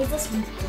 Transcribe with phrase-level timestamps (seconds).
[0.00, 0.68] Jesus liebt dich.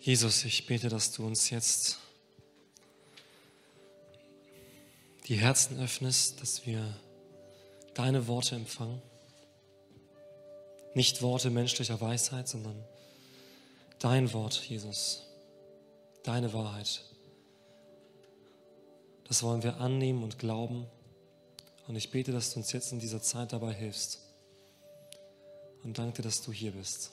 [0.00, 1.98] Jesus, ich bete, dass du uns jetzt
[5.28, 6.82] die Herzen öffnest, dass wir
[7.94, 9.00] deine Worte empfangen.
[10.94, 12.84] Nicht Worte menschlicher Weisheit, sondern
[14.00, 15.22] dein Wort, Jesus,
[16.24, 17.04] deine Wahrheit.
[19.28, 20.86] Das wollen wir annehmen und glauben.
[21.86, 24.20] Und ich bete, dass du uns jetzt in dieser Zeit dabei hilfst.
[25.84, 27.12] Und danke dir, dass du hier bist.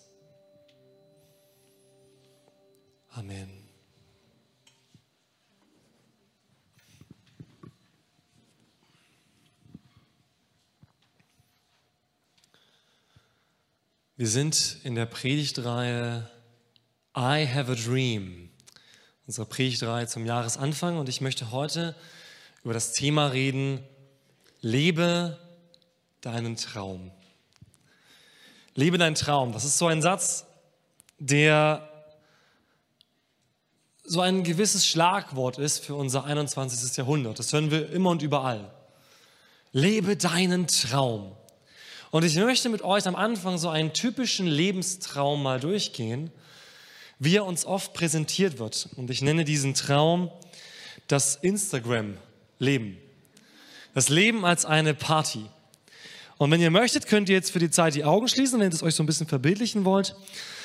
[3.09, 3.49] Amen.
[14.17, 16.29] Wir sind in der Predigtreihe
[17.17, 18.44] I Have a Dream,
[19.27, 21.95] unsere Predigtreihe zum Jahresanfang und ich möchte heute
[22.63, 23.83] über das Thema reden,
[24.61, 25.39] lebe
[26.21, 27.11] deinen Traum.
[28.75, 30.45] Lebe deinen Traum, das ist so ein Satz,
[31.17, 31.89] der
[34.03, 36.95] so ein gewisses Schlagwort ist für unser 21.
[36.95, 37.39] Jahrhundert.
[37.39, 38.71] Das hören wir immer und überall.
[39.71, 41.35] Lebe deinen Traum.
[42.11, 46.31] Und ich möchte mit euch am Anfang so einen typischen Lebenstraum mal durchgehen,
[47.19, 48.89] wie er uns oft präsentiert wird.
[48.95, 50.31] Und ich nenne diesen Traum
[51.07, 52.97] das Instagram-Leben.
[53.93, 55.45] Das Leben als eine Party.
[56.37, 58.73] Und wenn ihr möchtet, könnt ihr jetzt für die Zeit die Augen schließen, wenn ihr
[58.73, 60.15] es euch so ein bisschen verbildlichen wollt.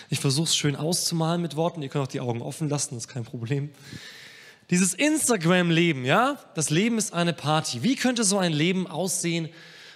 [0.09, 1.83] Ich versuche es schön auszumalen mit Worten.
[1.83, 3.71] Ihr könnt auch die Augen offen lassen, das ist kein Problem.
[4.71, 7.83] Dieses Instagram-Leben, ja, das Leben ist eine Party.
[7.83, 9.49] Wie könnte so ein Leben aussehen,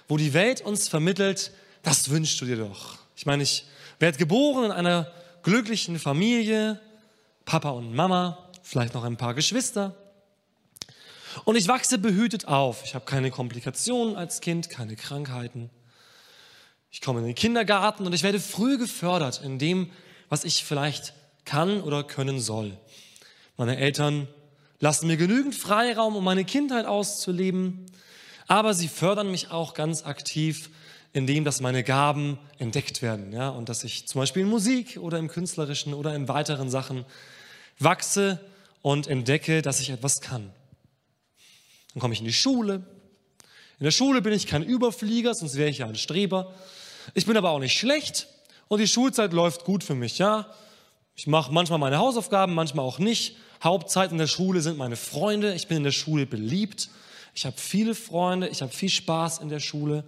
[0.07, 1.51] wo die Welt uns vermittelt,
[1.83, 2.97] das wünschst du dir doch.
[3.15, 3.65] Ich meine, ich
[3.99, 5.11] werde geboren in einer
[5.45, 6.81] glücklichen Familie,
[7.45, 9.95] Papa und Mama, vielleicht noch ein paar Geschwister.
[11.43, 12.83] Und ich wachse behütet auf.
[12.83, 15.69] Ich habe keine Komplikationen als Kind, keine Krankheiten.
[16.89, 19.91] Ich komme in den Kindergarten und ich werde früh gefördert in dem,
[20.29, 21.13] was ich vielleicht
[21.45, 22.75] kann oder können soll.
[23.55, 24.27] Meine Eltern
[24.79, 27.85] lassen mir genügend Freiraum, um meine Kindheit auszuleben,
[28.47, 30.71] aber sie fördern mich auch ganz aktiv,
[31.15, 35.17] indem dass meine Gaben entdeckt werden, ja, und dass ich zum Beispiel in Musik oder
[35.17, 37.05] im künstlerischen oder in weiteren Sachen
[37.79, 38.41] wachse
[38.81, 40.51] und entdecke, dass ich etwas kann.
[41.93, 42.83] Dann komme ich in die Schule.
[43.79, 46.53] In der Schule bin ich kein Überflieger, sonst wäre ich ja ein Streber.
[47.13, 48.27] Ich bin aber auch nicht schlecht.
[48.67, 50.53] Und die Schulzeit läuft gut für mich, ja.
[51.15, 53.37] Ich mache manchmal meine Hausaufgaben, manchmal auch nicht.
[53.63, 55.53] Hauptzeit in der Schule sind meine Freunde.
[55.53, 56.89] Ich bin in der Schule beliebt.
[57.33, 58.49] Ich habe viele Freunde.
[58.49, 60.03] Ich habe viel Spaß in der Schule.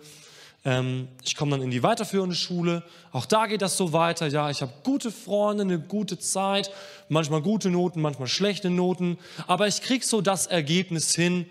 [0.67, 2.83] Ähm, ich komme dann in die weiterführende Schule.
[3.13, 4.28] Auch da geht das so weiter.
[4.28, 6.72] Ja, ich habe gute Freunde, eine gute Zeit.
[7.07, 9.17] Manchmal gute Noten, manchmal schlechte Noten.
[9.47, 11.45] Aber ich kriege so das Ergebnis hin,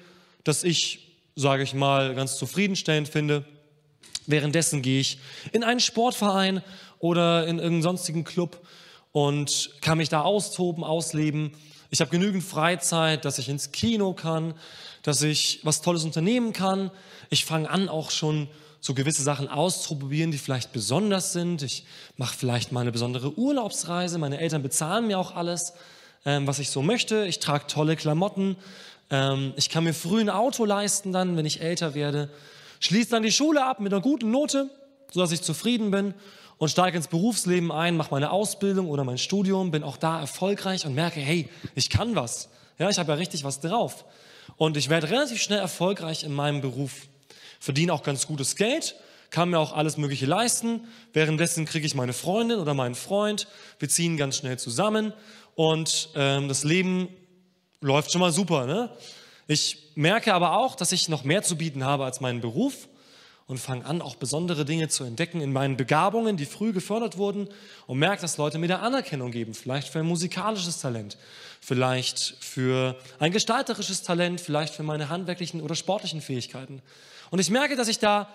[0.44, 3.46] das ich, sage ich mal, ganz zufriedenstellend finde.
[4.26, 5.18] Währenddessen gehe ich
[5.50, 6.62] in einen Sportverein
[6.98, 8.66] oder in irgendeinen sonstigen Club
[9.12, 11.52] und kann mich da austoben, ausleben.
[11.88, 14.52] Ich habe genügend Freizeit, dass ich ins Kino kann,
[15.02, 16.90] dass ich was Tolles unternehmen kann.
[17.30, 18.48] Ich fange an, auch schon
[18.86, 21.62] so gewisse Sachen auszuprobieren, die vielleicht besonders sind.
[21.62, 21.84] Ich
[22.16, 24.16] mache vielleicht mal eine besondere Urlaubsreise.
[24.18, 25.72] Meine Eltern bezahlen mir auch alles,
[26.24, 27.26] ähm, was ich so möchte.
[27.26, 28.56] Ich trage tolle Klamotten.
[29.10, 32.30] Ähm, ich kann mir früh ein Auto leisten dann, wenn ich älter werde.
[32.78, 34.70] Schließe dann die Schule ab mit einer guten Note,
[35.10, 36.14] sodass ich zufrieden bin
[36.58, 40.86] und steige ins Berufsleben ein, mache meine Ausbildung oder mein Studium, bin auch da erfolgreich
[40.86, 42.50] und merke, hey, ich kann was.
[42.78, 44.04] Ja, ich habe ja richtig was drauf.
[44.56, 47.08] Und ich werde relativ schnell erfolgreich in meinem Beruf.
[47.60, 48.96] Verdiene auch ganz gutes Geld,
[49.30, 50.86] kann mir auch alles Mögliche leisten.
[51.12, 53.48] Währenddessen kriege ich meine Freundin oder meinen Freund.
[53.78, 55.12] Wir ziehen ganz schnell zusammen
[55.54, 57.08] und ähm, das Leben
[57.80, 58.66] läuft schon mal super.
[58.66, 58.90] Ne?
[59.46, 62.88] Ich merke aber auch, dass ich noch mehr zu bieten habe als meinen Beruf
[63.46, 67.48] und fange an, auch besondere Dinge zu entdecken in meinen Begabungen, die früh gefördert wurden
[67.86, 71.16] und merke, dass Leute mir da Anerkennung geben, vielleicht für ein musikalisches Talent,
[71.60, 76.82] vielleicht für ein gestalterisches Talent, vielleicht für meine handwerklichen oder sportlichen Fähigkeiten.
[77.30, 78.28] Und ich merke, dass ich da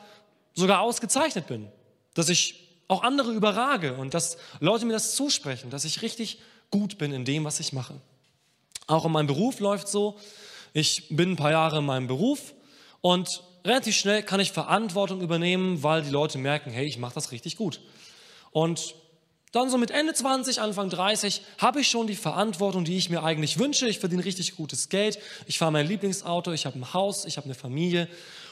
[0.53, 1.67] sogar ausgezeichnet bin,
[2.13, 6.97] dass ich auch andere überrage und dass Leute mir das zusprechen, dass ich richtig gut
[6.97, 7.95] bin in dem, was ich mache.
[8.87, 10.17] Auch in meinem Beruf läuft so,
[10.73, 12.53] ich bin ein paar Jahre in meinem Beruf
[13.01, 17.31] und relativ schnell kann ich Verantwortung übernehmen, weil die Leute merken, hey, ich mache das
[17.31, 17.79] richtig gut.
[18.51, 18.95] Und
[19.51, 23.23] dann so mit Ende 20, Anfang 30 habe ich schon die Verantwortung, die ich mir
[23.23, 23.87] eigentlich wünsche.
[23.87, 27.45] Ich verdiene richtig gutes Geld, ich fahre mein Lieblingsauto, ich habe ein Haus, ich habe
[27.45, 28.07] eine Familie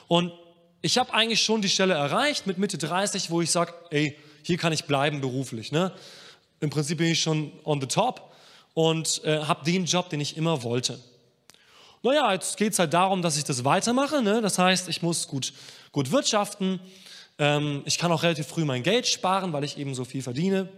[0.07, 0.33] und
[0.81, 4.57] ich habe eigentlich schon die Stelle erreicht mit Mitte 30, wo ich sage, ey, hier
[4.57, 5.71] kann ich bleiben beruflich.
[5.71, 5.93] Ne?
[6.59, 8.33] Im Prinzip bin ich schon on the top
[8.73, 10.99] und äh, habe den Job, den ich immer wollte.
[12.03, 14.21] Naja, jetzt geht es halt darum, dass ich das weitermache.
[14.21, 14.41] Ne?
[14.41, 15.53] Das heißt, ich muss gut,
[15.91, 16.79] gut wirtschaften.
[17.37, 20.69] Ähm, ich kann auch relativ früh mein Geld sparen, weil ich eben so viel verdiene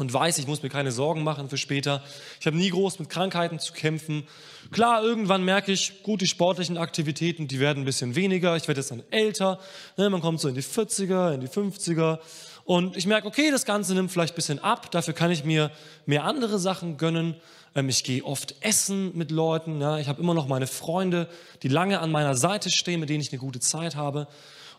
[0.00, 2.02] und weiß, ich muss mir keine Sorgen machen für später.
[2.40, 4.26] Ich habe nie groß mit Krankheiten zu kämpfen.
[4.70, 8.56] Klar, irgendwann merke ich, gut, die sportlichen Aktivitäten, die werden ein bisschen weniger.
[8.56, 9.60] Ich werde jetzt dann älter.
[9.98, 10.08] Ne?
[10.08, 12.18] Man kommt so in die 40er, in die 50er.
[12.64, 14.90] Und ich merke, okay, das Ganze nimmt vielleicht ein bisschen ab.
[14.90, 15.70] Dafür kann ich mir
[16.06, 17.34] mehr andere Sachen gönnen.
[17.74, 19.80] Ähm, ich gehe oft essen mit Leuten.
[19.80, 19.98] Ja.
[19.98, 21.28] Ich habe immer noch meine Freunde,
[21.62, 24.26] die lange an meiner Seite stehen, mit denen ich eine gute Zeit habe.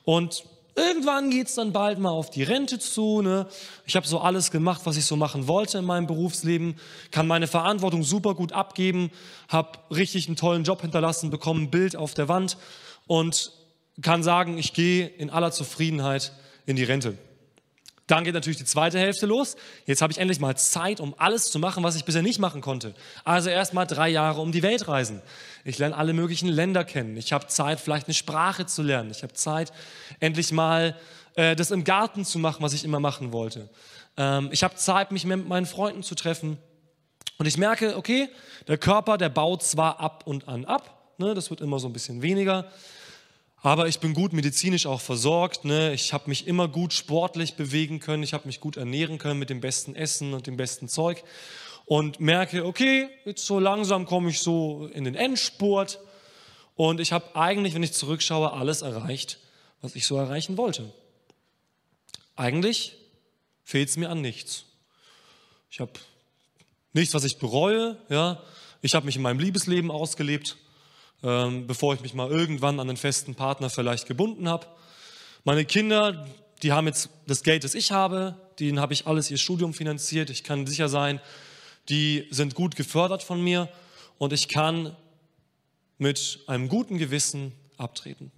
[0.03, 0.43] Und
[0.75, 3.21] irgendwann geht es dann bald mal auf die Rente zu.
[3.21, 3.47] Ne?
[3.85, 6.75] Ich habe so alles gemacht, was ich so machen wollte in meinem Berufsleben,
[7.11, 9.11] kann meine Verantwortung super gut abgeben,
[9.47, 12.57] habe richtig einen tollen Job hinterlassen, bekomme ein Bild auf der Wand
[13.07, 13.51] und
[14.01, 16.31] kann sagen, ich gehe in aller Zufriedenheit
[16.65, 17.17] in die Rente.
[18.07, 19.55] Dann geht natürlich die zweite Hälfte los.
[19.85, 22.61] Jetzt habe ich endlich mal Zeit, um alles zu machen, was ich bisher nicht machen
[22.61, 22.93] konnte.
[23.23, 25.21] Also erst mal drei Jahre um die Welt reisen.
[25.63, 27.15] Ich lerne alle möglichen Länder kennen.
[27.15, 29.11] Ich habe Zeit, vielleicht eine Sprache zu lernen.
[29.11, 29.71] Ich habe Zeit,
[30.19, 30.97] endlich mal
[31.35, 33.69] äh, das im Garten zu machen, was ich immer machen wollte.
[34.17, 36.57] Ähm, ich habe Zeit, mich mit meinen Freunden zu treffen.
[37.37, 38.29] Und ich merke, okay,
[38.67, 41.13] der Körper, der baut zwar ab und an ab.
[41.17, 42.71] Ne, das wird immer so ein bisschen weniger.
[43.63, 45.65] Aber ich bin gut medizinisch auch versorgt.
[45.65, 45.93] Ne?
[45.93, 48.23] Ich habe mich immer gut sportlich bewegen können.
[48.23, 51.23] Ich habe mich gut ernähren können mit dem besten Essen und dem besten Zeug.
[51.85, 55.99] Und merke, okay, jetzt so langsam komme ich so in den Endspurt.
[56.75, 59.37] Und ich habe eigentlich, wenn ich zurückschaue, alles erreicht,
[59.81, 60.91] was ich so erreichen wollte.
[62.35, 62.95] Eigentlich
[63.63, 64.65] fehlt es mir an nichts.
[65.69, 65.91] Ich habe
[66.93, 67.97] nichts, was ich bereue.
[68.09, 68.41] Ja?
[68.81, 70.57] Ich habe mich in meinem Liebesleben ausgelebt
[71.23, 74.67] ähm, bevor ich mich mal irgendwann an einen festen Partner vielleicht gebunden habe.
[75.43, 76.27] Meine Kinder,
[76.63, 80.29] die haben jetzt das Geld, das ich habe, denen habe ich alles ihr Studium finanziert.
[80.29, 81.19] Ich kann sicher sein,
[81.89, 83.69] die sind gut gefördert von mir
[84.17, 84.95] und ich kann
[85.97, 88.31] mit einem guten Gewissen abtreten.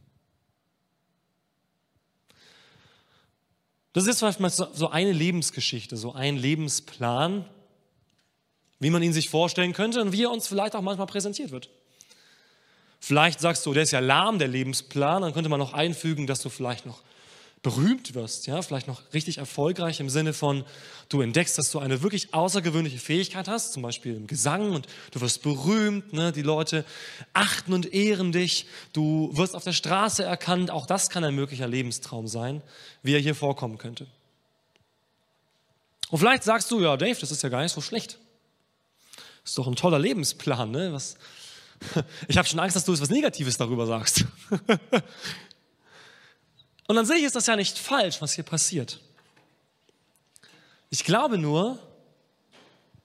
[3.94, 7.46] Das ist vielleicht so eine Lebensgeschichte, so ein Lebensplan,
[8.80, 11.70] wie man ihn sich vorstellen könnte und wie er uns vielleicht auch manchmal präsentiert wird.
[13.06, 15.24] Vielleicht sagst du, der ist ja lahm, der Lebensplan.
[15.24, 17.02] Dann könnte man noch einfügen, dass du vielleicht noch
[17.62, 20.64] berühmt wirst, ja, vielleicht noch richtig erfolgreich im Sinne von,
[21.10, 25.20] du entdeckst, dass du eine wirklich außergewöhnliche Fähigkeit hast, zum Beispiel im Gesang und du
[25.20, 26.32] wirst berühmt, ne?
[26.32, 26.86] die Leute
[27.34, 31.68] achten und ehren dich, du wirst auf der Straße erkannt, auch das kann ein möglicher
[31.68, 32.62] Lebenstraum sein,
[33.02, 34.08] wie er hier vorkommen könnte.
[36.10, 38.18] Und vielleicht sagst du, ja, Dave, das ist ja gar nicht so schlecht.
[39.44, 40.94] Ist doch ein toller Lebensplan, ne?
[40.94, 41.18] Was,
[42.28, 44.26] ich habe schon Angst, dass du etwas Negatives darüber sagst.
[46.88, 49.00] Und an sich ist das ja nicht falsch, was hier passiert.
[50.90, 51.80] Ich glaube nur,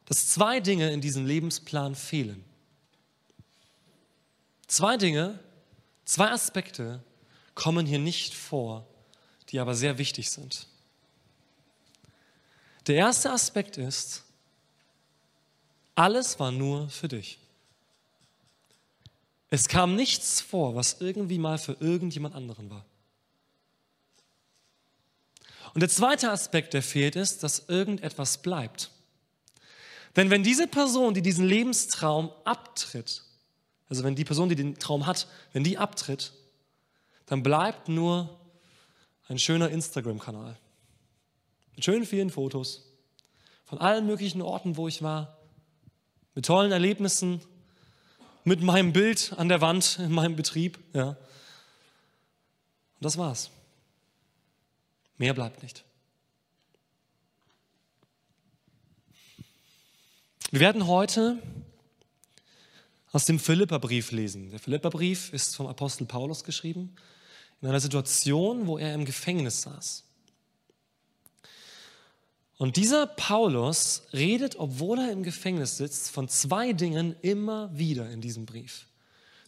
[0.04, 2.44] dass zwei Dinge in diesem Lebensplan fehlen.
[4.66, 5.38] Zwei Dinge,
[6.04, 7.02] zwei Aspekte
[7.54, 8.86] kommen hier nicht vor,
[9.48, 10.66] die aber sehr wichtig sind.
[12.86, 14.24] Der erste Aspekt ist,
[15.94, 17.38] alles war nur für dich.
[19.50, 22.84] Es kam nichts vor, was irgendwie mal für irgendjemand anderen war.
[25.74, 28.90] Und der zweite Aspekt, der fehlt, ist, dass irgendetwas bleibt.
[30.16, 33.22] Denn wenn diese Person, die diesen Lebenstraum abtritt,
[33.88, 36.32] also wenn die Person, die den Traum hat, wenn die abtritt,
[37.26, 38.38] dann bleibt nur
[39.28, 40.56] ein schöner Instagram-Kanal
[41.78, 42.90] mit schönen vielen Fotos
[43.64, 45.38] von allen möglichen Orten, wo ich war,
[46.34, 47.40] mit tollen Erlebnissen,
[48.48, 50.78] mit meinem Bild an der Wand in meinem Betrieb.
[50.92, 51.10] Ja.
[51.10, 51.16] Und
[53.00, 53.50] das war's.
[55.18, 55.84] Mehr bleibt nicht.
[60.50, 61.42] Wir werden heute
[63.12, 64.50] aus dem Philipperbrief lesen.
[64.50, 66.96] Der Philipperbrief ist vom Apostel Paulus geschrieben,
[67.60, 70.04] in einer Situation, wo er im Gefängnis saß.
[72.58, 78.20] Und dieser Paulus redet, obwohl er im Gefängnis sitzt, von zwei Dingen immer wieder in
[78.20, 78.86] diesem Brief.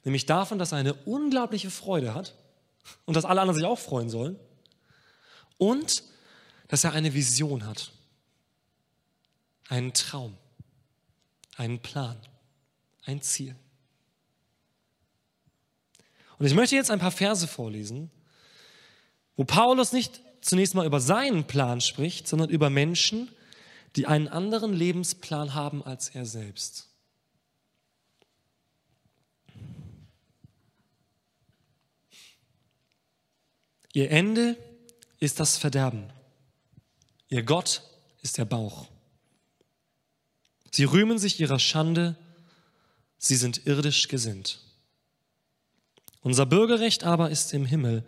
[0.04, 2.34] Nämlich davon, dass er eine unglaubliche Freude hat
[3.06, 4.38] und dass alle anderen sich auch freuen sollen.
[5.58, 6.04] Und
[6.68, 7.90] dass er eine Vision hat.
[9.68, 10.36] Einen Traum.
[11.56, 12.16] Einen Plan.
[13.04, 13.56] Ein Ziel.
[16.38, 18.10] Und ich möchte jetzt ein paar Verse vorlesen,
[19.36, 23.28] wo Paulus nicht zunächst mal über seinen Plan spricht, sondern über Menschen,
[23.96, 26.88] die einen anderen Lebensplan haben als er selbst.
[33.92, 34.56] Ihr Ende
[35.18, 36.10] ist das Verderben.
[37.28, 37.82] Ihr Gott
[38.22, 38.86] ist der Bauch.
[40.70, 42.16] Sie rühmen sich ihrer Schande,
[43.18, 44.60] sie sind irdisch gesinnt.
[46.22, 48.04] Unser Bürgerrecht aber ist im Himmel,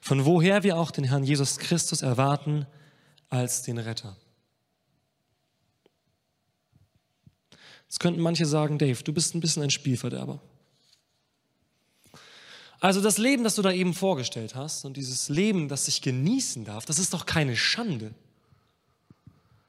[0.00, 2.66] von woher wir auch den Herrn Jesus Christus erwarten
[3.28, 4.16] als den Retter.
[7.88, 10.40] Jetzt könnten manche sagen, Dave, du bist ein bisschen ein Spielverderber.
[12.80, 16.64] Also das Leben, das du da eben vorgestellt hast und dieses Leben, das sich genießen
[16.64, 18.14] darf, das ist doch keine Schande.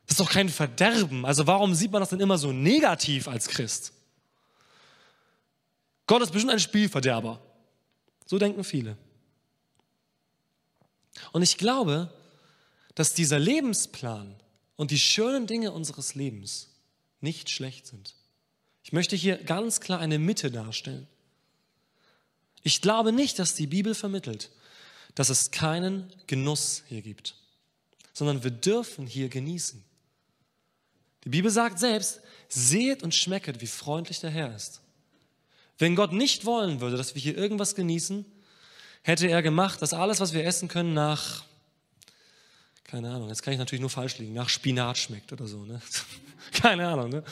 [0.05, 1.25] Das ist doch kein Verderben.
[1.25, 3.93] Also warum sieht man das denn immer so negativ als Christ?
[6.07, 7.39] Gott ist bestimmt ein Spielverderber.
[8.25, 8.97] So denken viele.
[11.31, 12.13] Und ich glaube,
[12.95, 14.35] dass dieser Lebensplan
[14.75, 16.69] und die schönen Dinge unseres Lebens
[17.21, 18.15] nicht schlecht sind.
[18.83, 21.07] Ich möchte hier ganz klar eine Mitte darstellen.
[22.63, 24.51] Ich glaube nicht, dass die Bibel vermittelt,
[25.15, 27.35] dass es keinen Genuss hier gibt,
[28.13, 29.83] sondern wir dürfen hier genießen.
[31.23, 34.81] Die Bibel sagt selbst, seht und schmecket, wie freundlich der Herr ist.
[35.77, 38.25] Wenn Gott nicht wollen würde, dass wir hier irgendwas genießen,
[39.09, 41.43] hätte er gemacht, dass alles, was wir essen können, nach,
[42.83, 45.65] keine Ahnung, jetzt kann ich natürlich nur falsch liegen, nach Spinat schmeckt oder so.
[45.65, 45.81] Ne?
[46.53, 47.09] keine Ahnung.
[47.09, 47.23] Ne?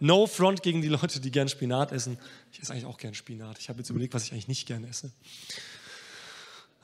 [0.00, 2.18] No front gegen die Leute, die gern Spinat essen.
[2.52, 3.58] Ich esse eigentlich auch gern Spinat.
[3.58, 5.10] Ich habe jetzt überlegt, was ich eigentlich nicht gern esse.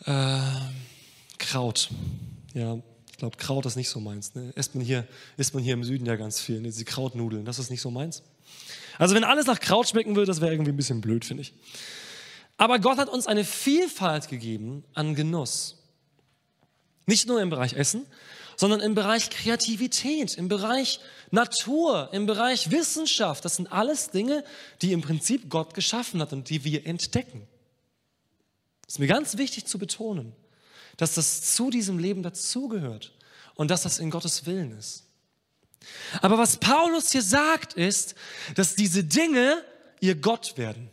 [0.05, 0.40] Äh,
[1.38, 1.90] Kraut.
[2.55, 2.79] Ja,
[3.11, 4.35] ich glaube, Kraut ist nicht so meins.
[4.35, 4.50] Ne?
[4.57, 5.07] Isst, man hier,
[5.52, 6.61] man hier im Süden ja ganz viel.
[6.61, 6.69] Ne?
[6.69, 8.23] Diese Krautnudeln, das ist nicht so meins.
[8.99, 11.52] Also wenn alles nach Kraut schmecken würde, das wäre irgendwie ein bisschen blöd, finde ich.
[12.61, 15.79] Aber Gott hat uns eine Vielfalt gegeben an Genuss.
[17.07, 18.05] Nicht nur im Bereich Essen,
[18.55, 21.00] sondern im Bereich Kreativität, im Bereich
[21.31, 23.47] Natur, im Bereich Wissenschaft.
[23.47, 24.45] Das sind alles Dinge,
[24.83, 27.49] die im Prinzip Gott geschaffen hat und die wir entdecken.
[28.83, 30.35] Das ist mir ganz wichtig zu betonen,
[30.99, 33.14] dass das zu diesem Leben dazugehört
[33.55, 35.05] und dass das in Gottes Willen ist.
[36.21, 38.14] Aber was Paulus hier sagt, ist,
[38.55, 39.64] dass diese Dinge
[40.00, 40.90] ihr Gott werden.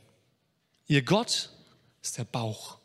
[0.87, 1.49] Ihr Gott
[2.07, 2.77] ist der Bauch.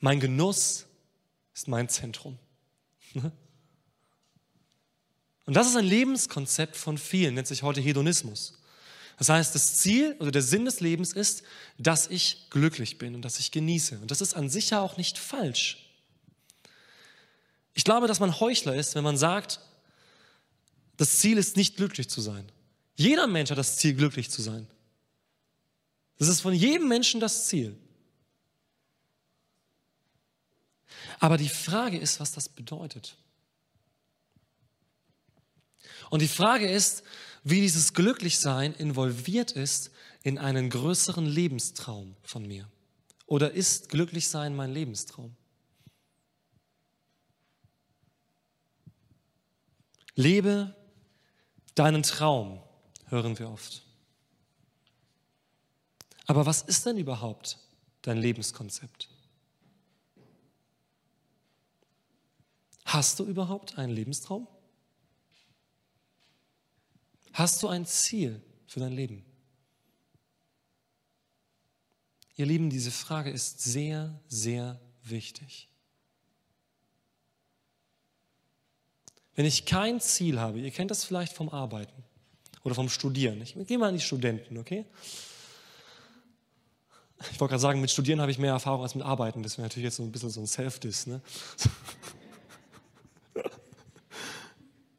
[0.00, 0.86] Mein Genuss
[1.54, 2.38] ist mein Zentrum.
[5.46, 8.54] Und das ist ein Lebenskonzept von vielen, nennt sich heute Hedonismus.
[9.18, 11.42] Das heißt, das Ziel oder der Sinn des Lebens ist,
[11.76, 13.98] dass ich glücklich bin und dass ich genieße.
[13.98, 15.90] Und das ist an sich ja auch nicht falsch.
[17.74, 19.60] Ich glaube, dass man Heuchler ist, wenn man sagt,
[20.96, 22.50] das Ziel ist nicht glücklich zu sein.
[22.96, 24.66] Jeder Mensch hat das Ziel, glücklich zu sein.
[26.20, 27.74] Das ist von jedem Menschen das Ziel.
[31.18, 33.16] Aber die Frage ist, was das bedeutet.
[36.10, 37.04] Und die Frage ist,
[37.42, 42.70] wie dieses Glücklichsein involviert ist in einen größeren Lebenstraum von mir.
[43.24, 45.34] Oder ist Glücklichsein mein Lebenstraum?
[50.16, 50.76] Lebe
[51.74, 52.62] deinen Traum,
[53.06, 53.89] hören wir oft.
[56.30, 57.58] Aber was ist denn überhaupt
[58.02, 59.08] dein Lebenskonzept?
[62.84, 64.46] Hast du überhaupt einen Lebenstraum?
[67.32, 69.24] Hast du ein Ziel für dein Leben?
[72.36, 75.66] Ihr Lieben, diese Frage ist sehr, sehr wichtig.
[79.34, 82.04] Wenn ich kein Ziel habe, ihr kennt das vielleicht vom Arbeiten
[82.62, 83.42] oder vom Studieren.
[83.42, 84.86] Ich gehe mal an die Studenten, okay?
[87.20, 89.42] Ich wollte gerade sagen, mit Studieren habe ich mehr Erfahrung als mit Arbeiten.
[89.42, 91.06] Das wäre natürlich jetzt so ein bisschen so ein Self-Diss.
[91.06, 91.20] Ne?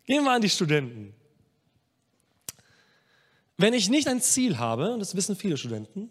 [0.05, 1.13] Gehen wir an die Studenten.
[3.57, 6.09] Wenn ich nicht ein Ziel habe, und das wissen viele Studenten,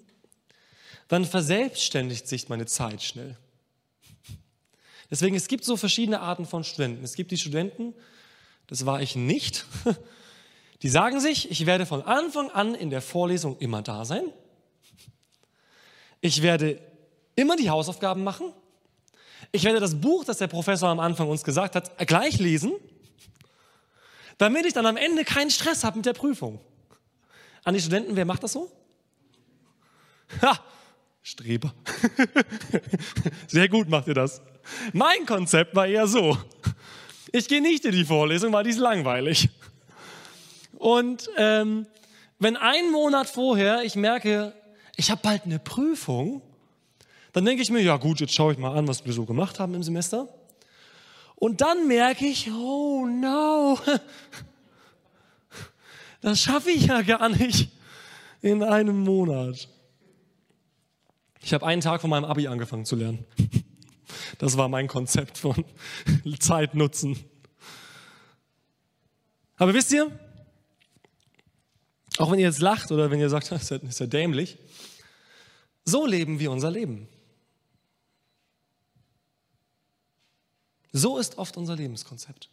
[1.09, 3.37] dann verselbstständigt sich meine Zeit schnell.
[5.11, 7.03] Deswegen, es gibt so verschiedene Arten von Studenten.
[7.03, 7.95] Es gibt die Studenten,
[8.69, 9.67] das war ich nicht,
[10.83, 14.33] die sagen sich, ich werde von Anfang an in der Vorlesung immer da sein.
[16.21, 16.81] Ich werde
[17.35, 18.53] immer die Hausaufgaben machen.
[19.53, 22.73] Ich werde das Buch, das der Professor am Anfang uns gesagt hat, gleich lesen,
[24.39, 26.61] damit ich dann am Ende keinen Stress habe mit der Prüfung.
[27.65, 28.71] An die Studenten, wer macht das so?
[30.43, 30.59] Ha,
[31.23, 31.75] Streber.
[33.47, 34.41] Sehr gut macht ihr das.
[34.93, 36.39] Mein Konzept war eher so.
[37.33, 39.49] Ich gehe nicht in die Vorlesung, weil die ist langweilig.
[40.79, 41.87] Und ähm,
[42.39, 44.55] wenn ein Monat vorher ich merke,
[45.01, 46.43] ich habe bald eine Prüfung,
[47.33, 49.59] dann denke ich mir, ja gut, jetzt schaue ich mal an, was wir so gemacht
[49.59, 50.29] haben im Semester.
[51.37, 53.79] Und dann merke ich, oh no,
[56.21, 57.71] das schaffe ich ja gar nicht
[58.43, 59.71] in einem Monat.
[61.41, 63.25] Ich habe einen Tag von meinem Abi angefangen zu lernen.
[64.37, 65.65] Das war mein Konzept von
[66.41, 67.19] Zeit nutzen.
[69.57, 70.11] Aber wisst ihr,
[72.19, 74.59] Auch wenn ihr jetzt lacht oder wenn ihr sagt, das ist ja dämlich.
[75.85, 77.09] So leben wir unser Leben.
[80.93, 82.49] So ist oft unser Lebenskonzept.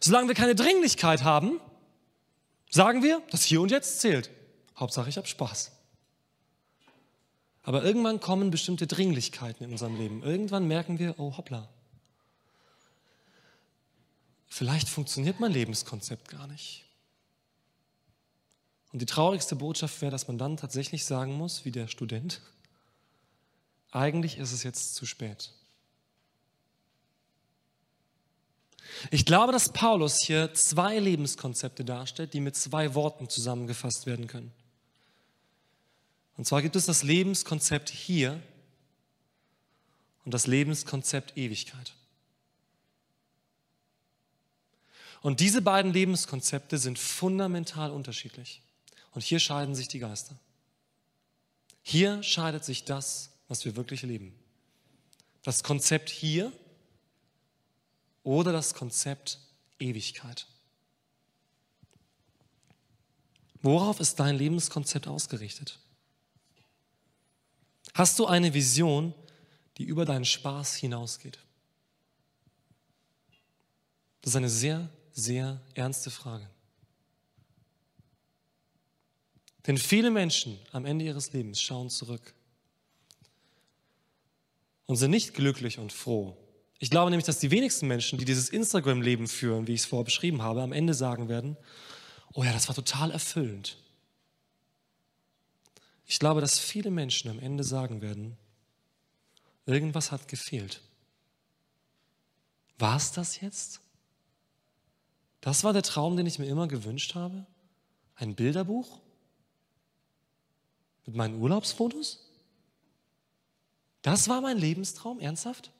[0.00, 1.60] Solange wir keine Dringlichkeit haben,
[2.70, 4.30] sagen wir, das Hier und Jetzt zählt.
[4.76, 5.72] Hauptsache, ich habe Spaß.
[7.62, 10.22] Aber irgendwann kommen bestimmte Dringlichkeiten in unserem Leben.
[10.22, 11.68] Irgendwann merken wir, oh hoppla,
[14.46, 16.84] vielleicht funktioniert mein Lebenskonzept gar nicht.
[18.92, 22.40] Und die traurigste Botschaft wäre, dass man dann tatsächlich sagen muss, wie der Student,
[23.92, 25.52] eigentlich ist es jetzt zu spät.
[29.10, 34.52] Ich glaube, dass Paulus hier zwei Lebenskonzepte darstellt, die mit zwei Worten zusammengefasst werden können.
[36.36, 38.42] Und zwar gibt es das Lebenskonzept hier
[40.24, 41.94] und das Lebenskonzept Ewigkeit.
[45.22, 48.62] Und diese beiden Lebenskonzepte sind fundamental unterschiedlich.
[49.12, 50.38] Und hier scheiden sich die Geister.
[51.82, 54.34] Hier scheidet sich das, was wir wirklich leben.
[55.42, 56.52] Das Konzept hier
[58.22, 59.38] oder das Konzept
[59.78, 60.46] Ewigkeit.
[63.62, 65.78] Worauf ist dein Lebenskonzept ausgerichtet?
[67.94, 69.14] Hast du eine Vision,
[69.76, 71.38] die über deinen Spaß hinausgeht?
[74.22, 76.48] Das ist eine sehr, sehr ernste Frage.
[79.70, 82.34] Denn viele Menschen am Ende ihres Lebens schauen zurück
[84.86, 86.36] und sind nicht glücklich und froh.
[86.80, 90.06] Ich glaube nämlich, dass die wenigsten Menschen, die dieses Instagram-Leben führen, wie ich es vorher
[90.06, 91.56] beschrieben habe, am Ende sagen werden,
[92.32, 93.78] oh ja, das war total erfüllend.
[96.04, 98.36] Ich glaube, dass viele Menschen am Ende sagen werden,
[99.66, 100.82] irgendwas hat gefehlt.
[102.76, 103.82] War es das jetzt?
[105.40, 107.46] Das war der Traum, den ich mir immer gewünscht habe?
[108.16, 109.00] Ein Bilderbuch?
[111.06, 112.26] Mit meinen Urlaubsfotos?
[114.02, 115.70] Das war mein Lebenstraum, ernsthaft?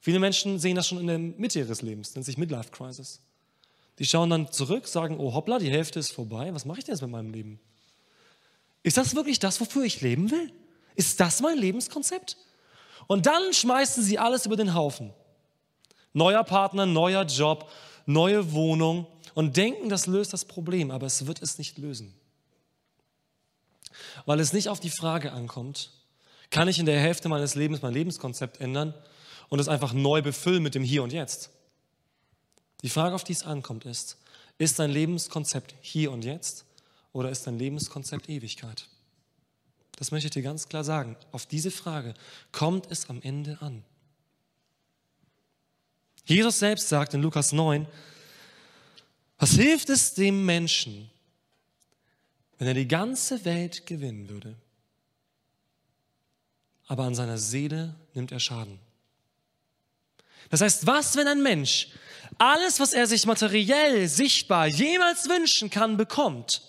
[0.00, 3.20] Viele Menschen sehen das schon in der Mitte ihres Lebens, nennt sich Midlife Crisis.
[3.98, 6.94] Die schauen dann zurück, sagen, oh hoppla, die Hälfte ist vorbei, was mache ich denn
[6.94, 7.58] jetzt mit meinem Leben?
[8.82, 10.52] Ist das wirklich das, wofür ich leben will?
[10.94, 12.36] Ist das mein Lebenskonzept?
[13.06, 15.12] Und dann schmeißen sie alles über den Haufen.
[16.12, 17.70] Neuer Partner, neuer Job,
[18.06, 22.14] neue Wohnung und denken, das löst das Problem, aber es wird es nicht lösen.
[24.26, 25.90] Weil es nicht auf die Frage ankommt,
[26.50, 28.94] kann ich in der Hälfte meines Lebens mein Lebenskonzept ändern
[29.48, 31.50] und es einfach neu befüllen mit dem Hier und Jetzt.
[32.82, 34.18] Die Frage, auf die es ankommt, ist,
[34.58, 36.64] ist dein Lebenskonzept hier und jetzt
[37.12, 38.88] oder ist dein Lebenskonzept Ewigkeit?
[39.96, 41.16] Das möchte ich dir ganz klar sagen.
[41.32, 42.14] Auf diese Frage
[42.52, 43.84] kommt es am Ende an.
[46.24, 47.86] Jesus selbst sagt in Lukas 9,
[49.38, 51.10] was hilft es dem Menschen,
[52.58, 54.56] wenn er die ganze Welt gewinnen würde,
[56.86, 58.78] aber an seiner Seele nimmt er Schaden?
[60.50, 61.88] Das heißt, was, wenn ein Mensch
[62.38, 66.62] alles, was er sich materiell, sichtbar, jemals wünschen kann, bekommt?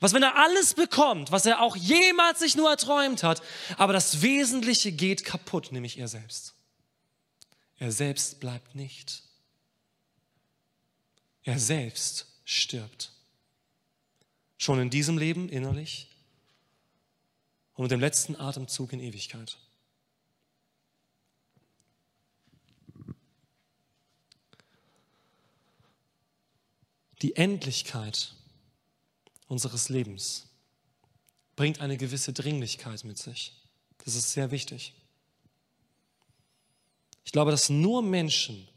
[0.00, 3.42] Was, wenn er alles bekommt, was er auch jemals sich nur erträumt hat,
[3.76, 6.54] aber das Wesentliche geht kaputt, nämlich er selbst.
[7.78, 9.22] Er selbst bleibt nicht.
[11.42, 13.12] Er selbst stirbt.
[14.60, 16.06] Schon in diesem Leben innerlich
[17.72, 19.56] und mit dem letzten Atemzug in Ewigkeit.
[27.22, 28.34] Die Endlichkeit
[29.46, 30.46] unseres Lebens
[31.56, 33.54] bringt eine gewisse Dringlichkeit mit sich.
[34.04, 34.92] Das ist sehr wichtig.
[37.24, 38.68] Ich glaube, dass nur Menschen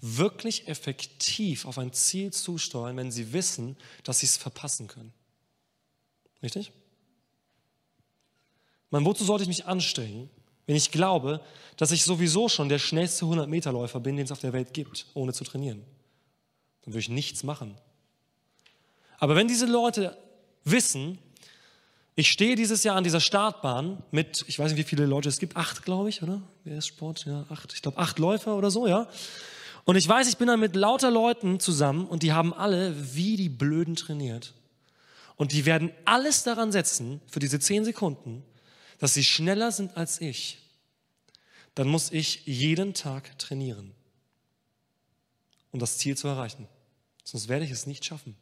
[0.00, 5.12] wirklich effektiv auf ein Ziel zusteuern, wenn sie wissen, dass sie es verpassen können.
[6.42, 6.72] Richtig?
[8.90, 10.30] Man, wozu sollte ich mich anstrengen,
[10.66, 11.40] wenn ich glaube,
[11.76, 15.32] dass ich sowieso schon der schnellste 100-Meter-Läufer bin, den es auf der Welt gibt, ohne
[15.32, 15.82] zu trainieren?
[16.84, 17.76] Dann würde ich nichts machen.
[19.18, 20.16] Aber wenn diese Leute
[20.64, 21.18] wissen,
[22.14, 25.38] ich stehe dieses Jahr an dieser Startbahn mit, ich weiß nicht, wie viele Leute es
[25.38, 26.42] gibt, acht, glaube ich, oder?
[26.64, 27.24] Wer ist Sport?
[27.26, 27.72] Ja, acht.
[27.74, 29.08] Ich glaube, acht Läufer oder so, ja.
[29.84, 33.36] Und ich weiß, ich bin da mit lauter Leuten zusammen und die haben alle wie
[33.36, 34.52] die Blöden trainiert.
[35.38, 38.44] Und die werden alles daran setzen, für diese zehn Sekunden,
[38.98, 40.58] dass sie schneller sind als ich.
[41.76, 43.94] Dann muss ich jeden Tag trainieren,
[45.70, 46.66] um das Ziel zu erreichen.
[47.22, 48.36] Sonst werde ich es nicht schaffen.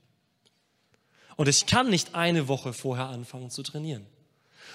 [1.37, 4.07] Und ich kann nicht eine Woche vorher anfangen zu trainieren.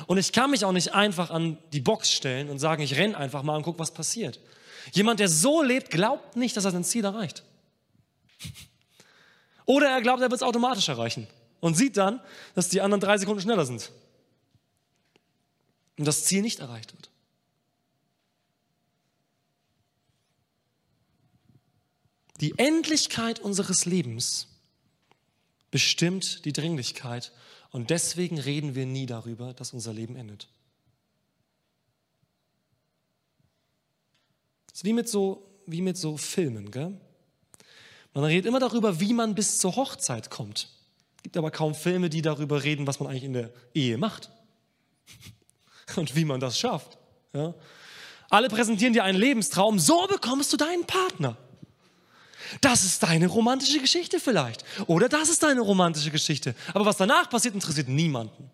[0.05, 3.17] Und ich kann mich auch nicht einfach an die Box stellen und sagen, ich renne
[3.17, 4.39] einfach mal und guck, was passiert.
[4.91, 7.43] Jemand, der so lebt, glaubt nicht, dass er sein Ziel erreicht.
[9.65, 11.27] Oder er glaubt, er wird es automatisch erreichen
[11.61, 12.19] und sieht dann,
[12.53, 13.91] dass die anderen drei Sekunden schneller sind
[15.97, 17.09] und das Ziel nicht erreicht wird.
[22.41, 24.47] Die Endlichkeit unseres Lebens
[25.69, 27.31] bestimmt die Dringlichkeit
[27.69, 30.49] und deswegen reden wir nie darüber, dass unser Leben endet.
[34.67, 36.71] Das ist wie mit so, wie mit so Filmen.
[36.71, 36.99] Gell?
[38.13, 40.69] Man redet immer darüber, wie man bis zur Hochzeit kommt.
[41.23, 44.29] Gibt aber kaum Filme, die darüber reden, was man eigentlich in der Ehe macht
[45.95, 46.97] und wie man das schafft.
[47.33, 47.53] Ja?
[48.29, 51.37] Alle präsentieren dir einen Lebenstraum, so bekommst du deinen Partner.
[52.59, 54.65] Das ist deine romantische Geschichte vielleicht.
[54.87, 56.55] Oder das ist deine romantische Geschichte.
[56.73, 58.49] Aber was danach passiert, interessiert niemanden.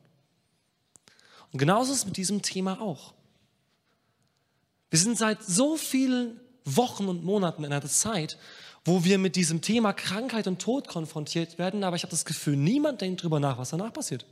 [1.52, 3.14] Und genauso ist es mit diesem Thema auch.
[4.90, 8.38] Wir sind seit so vielen Wochen und Monaten in einer Zeit,
[8.88, 12.56] wo wir mit diesem Thema Krankheit und Tod konfrontiert werden, aber ich habe das Gefühl,
[12.56, 14.26] niemand denkt darüber nach, was danach passiert.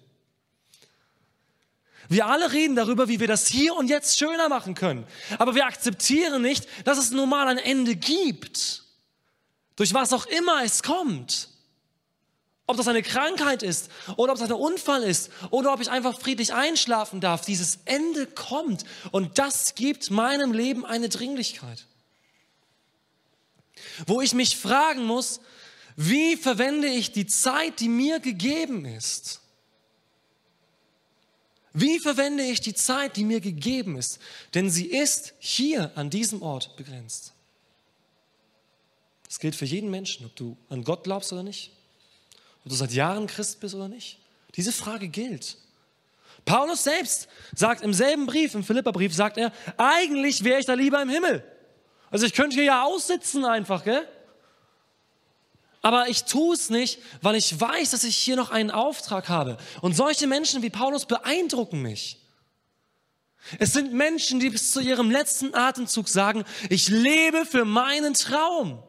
[2.08, 5.06] Wir alle reden darüber, wie wir das hier und jetzt schöner machen können.
[5.39, 8.84] Aber wir akzeptieren nicht, dass es nun mal ein Ende gibt.
[9.76, 11.50] Durch was auch immer es kommt.
[12.68, 16.18] Ob das eine Krankheit ist oder ob es ein Unfall ist oder ob ich einfach
[16.18, 17.46] friedlich einschlafen darf.
[17.46, 21.86] Dieses Ende kommt und das gibt meinem Leben eine Dringlichkeit.
[24.08, 25.39] Wo ich mich fragen muss,
[25.95, 29.41] wie verwende ich die Zeit, die mir gegeben ist?
[31.73, 34.19] Wie verwende ich die Zeit, die mir gegeben ist?
[34.53, 37.34] Denn sie ist hier an diesem Ort begrenzt.
[39.27, 41.71] Das gilt für jeden Menschen, ob du an Gott glaubst oder nicht,
[42.63, 44.19] ob du seit Jahren Christ bist oder nicht.
[44.55, 45.58] Diese Frage gilt.
[46.45, 51.01] Paulus selbst sagt im selben Brief, im Philipperbrief, sagt er, eigentlich wäre ich da lieber
[51.01, 51.43] im Himmel.
[52.15, 54.08] Also ich könnte hier ja aussitzen einfach, gell?
[55.82, 59.58] Aber ich tue es nicht, weil ich weiß, dass ich hier noch einen Auftrag habe.
[59.82, 62.21] Und solche Menschen wie Paulus beeindrucken mich.
[63.60, 68.82] Es sind Menschen, die bis zu ihrem letzten Atemzug sagen, ich lebe für meinen Traum.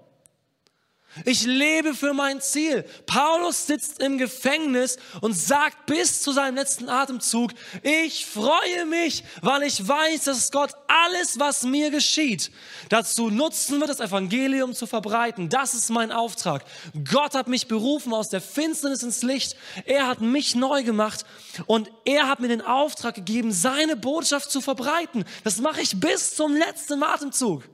[1.25, 2.85] Ich lebe für mein Ziel.
[3.07, 7.53] Paulus sitzt im Gefängnis und sagt bis zu seinem letzten Atemzug,
[7.83, 12.51] ich freue mich, weil ich weiß, dass Gott alles, was mir geschieht,
[12.91, 15.49] dazu nutzen wird, das Evangelium zu verbreiten.
[15.49, 16.65] Das ist mein Auftrag.
[17.11, 19.57] Gott hat mich berufen aus der Finsternis ins Licht.
[19.85, 21.25] Er hat mich neu gemacht
[21.67, 25.25] und er hat mir den Auftrag gegeben, seine Botschaft zu verbreiten.
[25.45, 27.65] Das mache ich bis zum letzten Atemzug.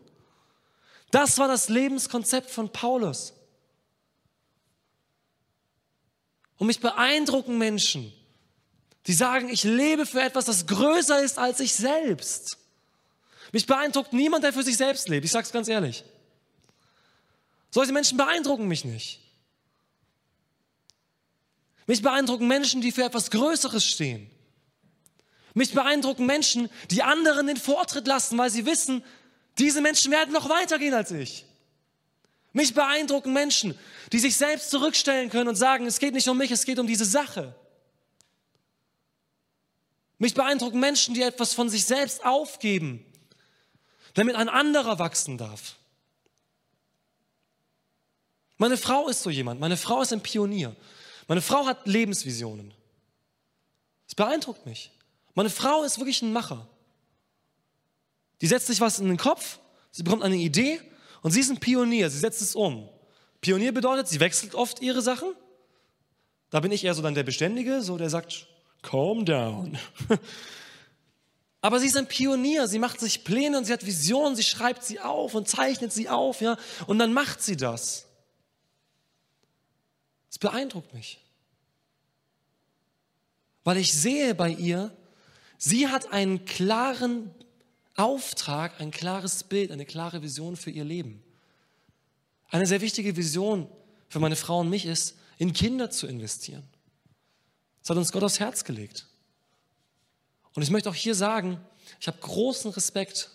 [1.12, 3.34] Das war das Lebenskonzept von Paulus.
[6.56, 8.12] Und mich beeindrucken Menschen,
[9.06, 12.56] die sagen, ich lebe für etwas, das größer ist als ich selbst.
[13.52, 15.26] Mich beeindruckt niemand, der für sich selbst lebt.
[15.26, 16.02] Ich sage es ganz ehrlich.
[17.70, 19.20] Solche Menschen beeindrucken mich nicht.
[21.86, 24.30] Mich beeindrucken Menschen, die für etwas Größeres stehen.
[25.52, 29.04] Mich beeindrucken Menschen, die anderen den Vortritt lassen, weil sie wissen,
[29.58, 31.44] diese Menschen werden noch weitergehen als ich.
[32.52, 33.78] Mich beeindrucken Menschen,
[34.12, 36.86] die sich selbst zurückstellen können und sagen, es geht nicht um mich, es geht um
[36.86, 37.54] diese Sache.
[40.18, 43.04] Mich beeindrucken Menschen, die etwas von sich selbst aufgeben,
[44.14, 45.76] damit ein anderer wachsen darf.
[48.58, 49.58] Meine Frau ist so jemand.
[49.58, 50.76] Meine Frau ist ein Pionier.
[51.26, 52.72] Meine Frau hat Lebensvisionen.
[54.06, 54.92] Es beeindruckt mich.
[55.34, 56.68] Meine Frau ist wirklich ein Macher.
[58.42, 59.60] Die setzt sich was in den Kopf,
[59.92, 60.80] sie bekommt eine Idee
[61.22, 62.88] und sie ist ein Pionier, sie setzt es um.
[63.40, 65.32] Pionier bedeutet, sie wechselt oft ihre Sachen.
[66.50, 68.48] Da bin ich eher so dann der Beständige, so der sagt,
[68.82, 69.78] calm down.
[71.60, 74.82] Aber sie ist ein Pionier, sie macht sich Pläne und sie hat Visionen, sie schreibt
[74.82, 76.56] sie auf und zeichnet sie auf, ja,
[76.88, 78.06] und dann macht sie das.
[80.28, 81.20] Es beeindruckt mich.
[83.62, 84.90] Weil ich sehe bei ihr,
[85.58, 87.30] sie hat einen klaren
[87.96, 91.22] Auftrag, ein klares Bild, eine klare Vision für ihr Leben.
[92.48, 93.68] Eine sehr wichtige Vision
[94.08, 96.62] für meine Frau und mich ist, in Kinder zu investieren.
[97.80, 99.06] Das hat uns Gott aufs Herz gelegt.
[100.54, 101.58] Und ich möchte auch hier sagen,
[102.00, 103.30] ich habe großen Respekt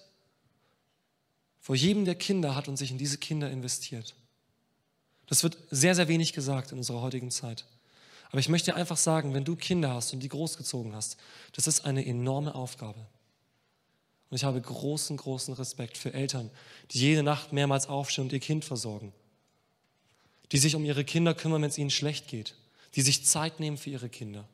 [1.60, 4.16] vor jedem, der Kinder hat und sich in diese Kinder investiert.
[5.28, 7.66] Das wird sehr, sehr wenig gesagt in unserer heutigen Zeit.
[8.30, 11.18] Aber ich möchte einfach sagen, wenn du Kinder hast und die großgezogen hast,
[11.54, 13.06] das ist eine enorme Aufgabe.
[14.30, 16.50] Und ich habe großen, großen Respekt für Eltern,
[16.92, 19.14] die jede Nacht mehrmals aufstehen und ihr Kind versorgen.
[20.52, 22.56] Die sich um ihre Kinder kümmern, wenn es ihnen schlecht geht.
[22.96, 24.48] Die sich Zeit nehmen für ihre Kinder.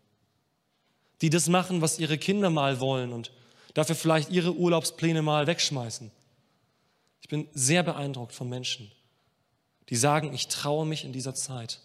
[1.22, 3.32] Die das machen, was ihre Kinder mal wollen und
[3.74, 6.12] dafür vielleicht ihre Urlaubspläne mal wegschmeißen.
[7.22, 8.92] Ich bin sehr beeindruckt von Menschen,
[9.90, 11.80] die sagen, ich traue mich in dieser Zeit,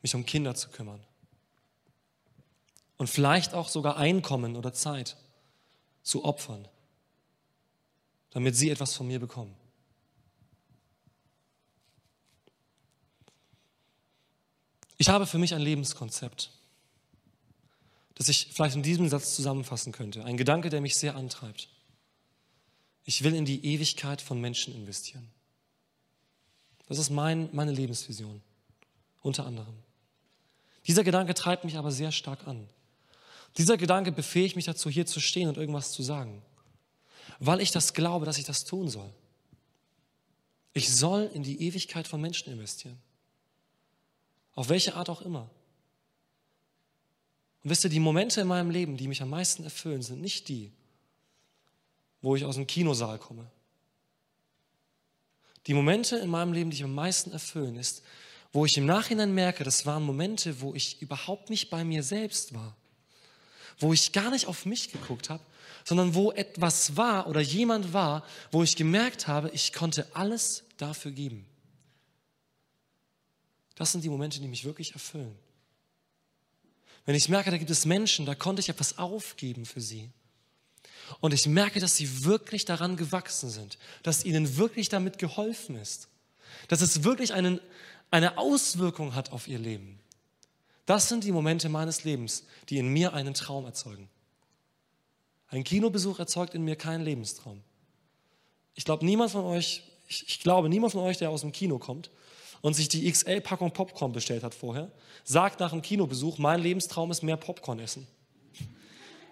[0.00, 1.00] mich um Kinder zu kümmern.
[2.96, 5.16] Und vielleicht auch sogar Einkommen oder Zeit
[6.02, 6.68] zu opfern,
[8.34, 9.54] damit sie etwas von mir bekommen.
[14.98, 16.50] Ich habe für mich ein Lebenskonzept,
[18.16, 20.24] das ich vielleicht in diesem Satz zusammenfassen könnte.
[20.24, 21.68] Ein Gedanke, der mich sehr antreibt.
[23.04, 25.30] Ich will in die Ewigkeit von Menschen investieren.
[26.88, 28.42] Das ist mein, meine Lebensvision,
[29.22, 29.74] unter anderem.
[30.86, 32.68] Dieser Gedanke treibt mich aber sehr stark an.
[33.58, 36.42] Dieser Gedanke befähigt mich dazu, hier zu stehen und irgendwas zu sagen,
[37.38, 39.10] weil ich das glaube, dass ich das tun soll.
[40.72, 42.98] Ich soll in die Ewigkeit von Menschen investieren.
[44.54, 45.50] Auf welche Art auch immer.
[47.62, 50.48] Und wisst ihr, die Momente in meinem Leben, die mich am meisten erfüllen, sind nicht
[50.48, 50.72] die,
[52.22, 53.50] wo ich aus dem Kinosaal komme.
[55.66, 58.02] Die Momente in meinem Leben, die mich am meisten erfüllen, ist,
[58.52, 62.54] wo ich im Nachhinein merke, das waren Momente, wo ich überhaupt nicht bei mir selbst
[62.54, 62.76] war.
[63.78, 65.42] Wo ich gar nicht auf mich geguckt habe,
[65.84, 71.10] sondern wo etwas war oder jemand war, wo ich gemerkt habe, ich konnte alles dafür
[71.10, 71.46] geben.
[73.74, 75.36] Das sind die Momente, die mich wirklich erfüllen.
[77.06, 80.10] Wenn ich merke, da gibt es Menschen, da konnte ich etwas aufgeben für sie.
[81.20, 86.08] Und ich merke, dass sie wirklich daran gewachsen sind, dass ihnen wirklich damit geholfen ist,
[86.68, 87.60] dass es wirklich einen,
[88.10, 89.98] eine Auswirkung hat auf ihr Leben.
[90.86, 94.08] Das sind die Momente meines Lebens, die in mir einen Traum erzeugen.
[95.48, 97.62] Ein Kinobesuch erzeugt in mir keinen Lebenstraum.
[98.74, 101.78] Ich glaube, niemand von euch, ich, ich glaube, niemand von euch, der aus dem Kino
[101.78, 102.10] kommt,
[102.60, 104.90] und sich die XL-Packung Popcorn bestellt hat vorher,
[105.22, 108.06] sagt nach dem Kinobesuch, mein Lebenstraum ist mehr Popcorn essen.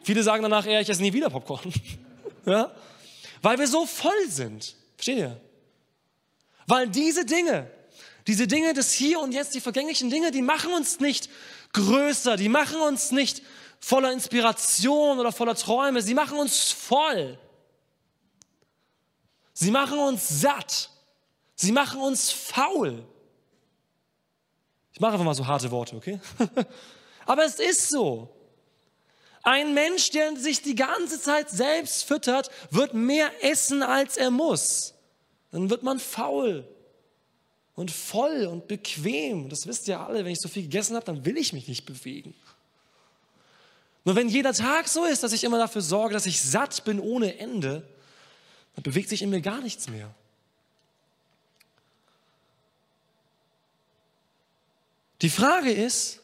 [0.02, 1.72] Viele sagen danach eher, ich esse nie wieder Popcorn.
[2.46, 2.74] ja?
[3.40, 4.76] Weil wir so voll sind.
[4.96, 5.40] Versteht ihr?
[6.66, 7.70] Weil diese Dinge,
[8.26, 11.28] diese Dinge des Hier und Jetzt, die vergänglichen Dinge, die machen uns nicht
[11.72, 13.42] größer, die machen uns nicht
[13.80, 17.38] voller Inspiration oder voller Träume, sie machen uns voll.
[19.52, 20.90] Sie machen uns satt.
[21.54, 23.04] Sie machen uns faul.
[24.92, 26.20] Ich mache einfach mal so harte Worte, okay?
[27.26, 28.34] Aber es ist so.
[29.42, 34.94] Ein Mensch, der sich die ganze Zeit selbst füttert, wird mehr essen, als er muss.
[35.50, 36.71] Dann wird man faul
[37.74, 39.48] und voll und bequem.
[39.48, 41.86] Das wisst ihr alle, wenn ich so viel gegessen habe, dann will ich mich nicht
[41.86, 42.34] bewegen.
[44.04, 46.98] Nur wenn jeder Tag so ist, dass ich immer dafür sorge, dass ich satt bin
[46.98, 47.88] ohne Ende,
[48.74, 50.12] dann bewegt sich in mir gar nichts mehr.
[55.20, 56.20] Die Frage ist,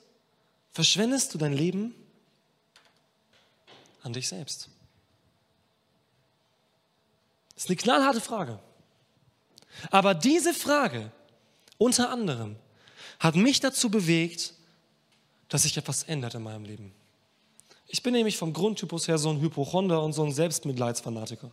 [0.72, 1.94] verschwendest du dein Leben
[4.02, 4.68] an dich selbst?
[7.54, 8.58] Das ist eine knallharte Frage.
[9.90, 11.12] Aber diese Frage
[11.78, 12.56] unter anderem
[13.18, 14.54] hat mich dazu bewegt,
[15.48, 16.92] dass sich etwas ändert in meinem Leben.
[17.86, 21.50] Ich bin nämlich vom Grundtypus her so ein Hypochonder und so ein Selbstmitleidsfanatiker.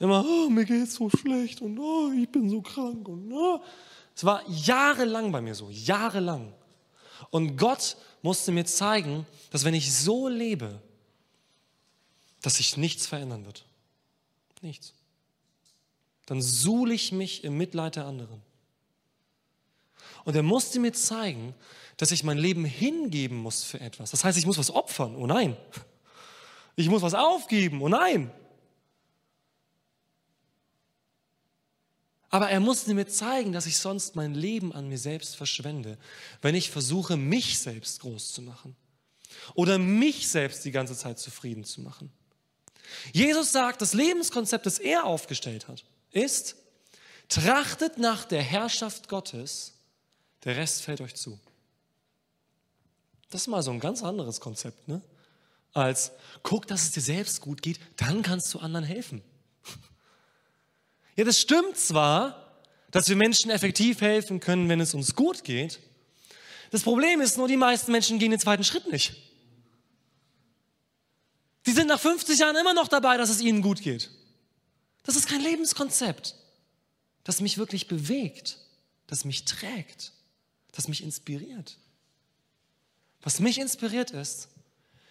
[0.00, 3.60] Immer, oh, mir geht's so schlecht und oh, ich bin so krank und oh.
[4.16, 6.52] Es war jahrelang bei mir so, jahrelang.
[7.30, 10.80] Und Gott musste mir zeigen, dass wenn ich so lebe,
[12.42, 13.64] dass sich nichts verändern wird.
[14.60, 14.92] Nichts.
[16.26, 18.42] Dann suhle ich mich im Mitleid der anderen.
[20.24, 21.54] Und er musste mir zeigen,
[21.96, 24.10] dass ich mein Leben hingeben muss für etwas.
[24.10, 25.16] Das heißt, ich muss was opfern.
[25.16, 25.56] Oh nein.
[26.76, 27.82] Ich muss was aufgeben.
[27.82, 28.32] Oh nein.
[32.30, 35.98] Aber er musste mir zeigen, dass ich sonst mein Leben an mir selbst verschwende,
[36.40, 38.74] wenn ich versuche, mich selbst groß zu machen
[39.54, 42.10] oder mich selbst die ganze Zeit zufrieden zu machen.
[43.12, 46.56] Jesus sagt, das Lebenskonzept, das er aufgestellt hat, ist,
[47.28, 49.74] trachtet nach der Herrschaft Gottes,
[50.44, 51.38] der Rest fällt euch zu.
[53.30, 55.00] Das ist mal so ein ganz anderes Konzept, ne?
[55.72, 59.22] Als, guck, dass es dir selbst gut geht, dann kannst du anderen helfen.
[61.14, 62.56] Ja, das stimmt zwar,
[62.90, 65.78] dass wir Menschen effektiv helfen können, wenn es uns gut geht.
[66.70, 69.14] Das Problem ist nur, die meisten Menschen gehen den zweiten Schritt nicht.
[71.66, 74.10] Die sind nach 50 Jahren immer noch dabei, dass es ihnen gut geht.
[75.04, 76.34] Das ist kein Lebenskonzept,
[77.24, 78.58] das mich wirklich bewegt,
[79.06, 80.11] das mich trägt,
[80.72, 81.78] das mich inspiriert.
[83.22, 84.48] Was mich inspiriert ist,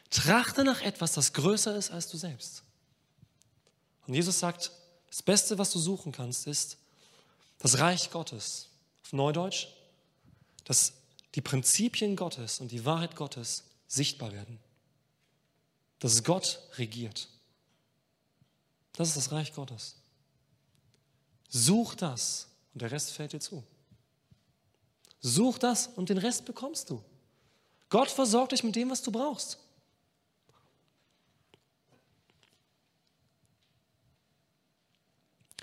[0.09, 2.63] trachte nach etwas, das größer ist als du selbst.
[4.05, 4.71] Und Jesus sagt,
[5.07, 6.77] das Beste, was du suchen kannst, ist
[7.59, 8.67] das Reich Gottes.
[9.03, 9.67] Auf Neudeutsch,
[10.65, 10.93] dass
[11.35, 14.59] die Prinzipien Gottes und die Wahrheit Gottes sichtbar werden.
[15.99, 17.29] Dass Gott regiert.
[18.93, 19.95] Das ist das Reich Gottes.
[21.49, 23.63] Such das und der Rest fällt dir zu.
[25.21, 27.03] Such das und den Rest bekommst du.
[27.89, 29.59] Gott versorgt dich mit dem, was du brauchst.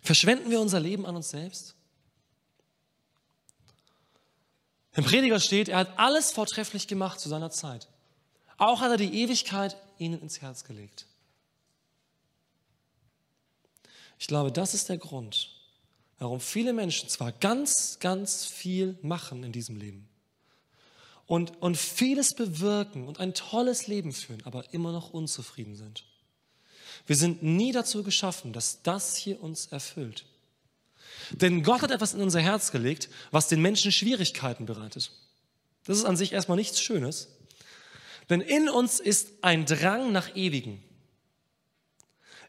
[0.02, 1.74] Verschwenden wir unser Leben an uns selbst?
[4.94, 7.88] Im Prediger steht, er hat alles vortrefflich gemacht zu seiner Zeit.
[8.56, 11.06] Auch hat er die Ewigkeit ihnen ins Herz gelegt.
[14.18, 15.57] Ich glaube, das ist der Grund,
[16.18, 20.08] warum viele Menschen zwar ganz, ganz viel machen in diesem Leben
[21.26, 26.04] und, und vieles bewirken und ein tolles Leben führen, aber immer noch unzufrieden sind.
[27.06, 30.24] Wir sind nie dazu geschaffen, dass das hier uns erfüllt.
[31.30, 35.12] Denn Gott hat etwas in unser Herz gelegt, was den Menschen Schwierigkeiten bereitet.
[35.84, 37.28] Das ist an sich erstmal nichts Schönes.
[38.30, 40.82] Denn in uns ist ein Drang nach Ewigen.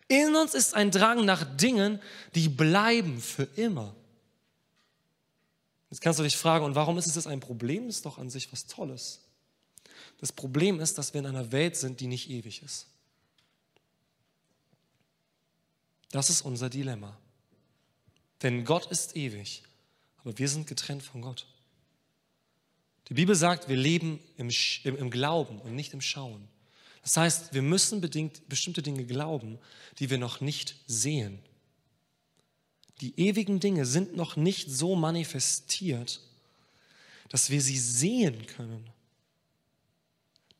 [0.10, 2.02] In uns ist ein Drang nach Dingen,
[2.36, 3.96] die bleiben für immer.
[5.92, 7.86] Jetzt kannst du dich fragen, und warum ist es ein Problem?
[7.88, 9.22] Das ist doch an sich was Tolles.
[10.20, 12.88] Das Problem ist, dass wir in einer Welt sind, die nicht ewig ist.
[16.12, 17.16] Das ist unser Dilemma.
[18.42, 19.64] Denn Gott ist ewig,
[20.18, 21.46] aber wir sind getrennt von Gott.
[23.10, 24.50] Die Bibel sagt, wir leben im,
[24.84, 26.48] im, im Glauben und nicht im Schauen.
[27.04, 29.58] Das heißt, wir müssen bedingt bestimmte Dinge glauben,
[30.00, 31.40] die wir noch nicht sehen.
[33.02, 36.22] Die ewigen Dinge sind noch nicht so manifestiert,
[37.30, 38.90] dass wir sie sehen können,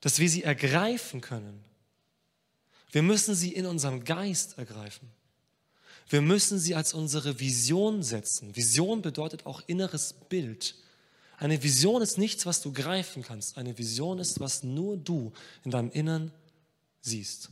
[0.02, 1.64] dass wir sie ergreifen können.
[2.92, 5.10] Wir müssen sie in unserem Geist ergreifen.
[6.10, 8.56] Wir müssen sie als unsere Vision setzen.
[8.56, 10.76] Vision bedeutet auch inneres Bild.
[11.40, 13.58] Eine Vision ist nichts, was du greifen kannst.
[13.58, 15.32] Eine Vision ist, was nur du
[15.64, 16.32] in deinem Innern
[17.00, 17.50] siehst.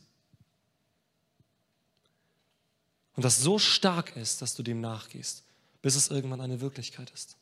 [3.16, 5.44] Und das so stark ist, dass du dem nachgehst,
[5.82, 7.38] bis es irgendwann eine Wirklichkeit ist.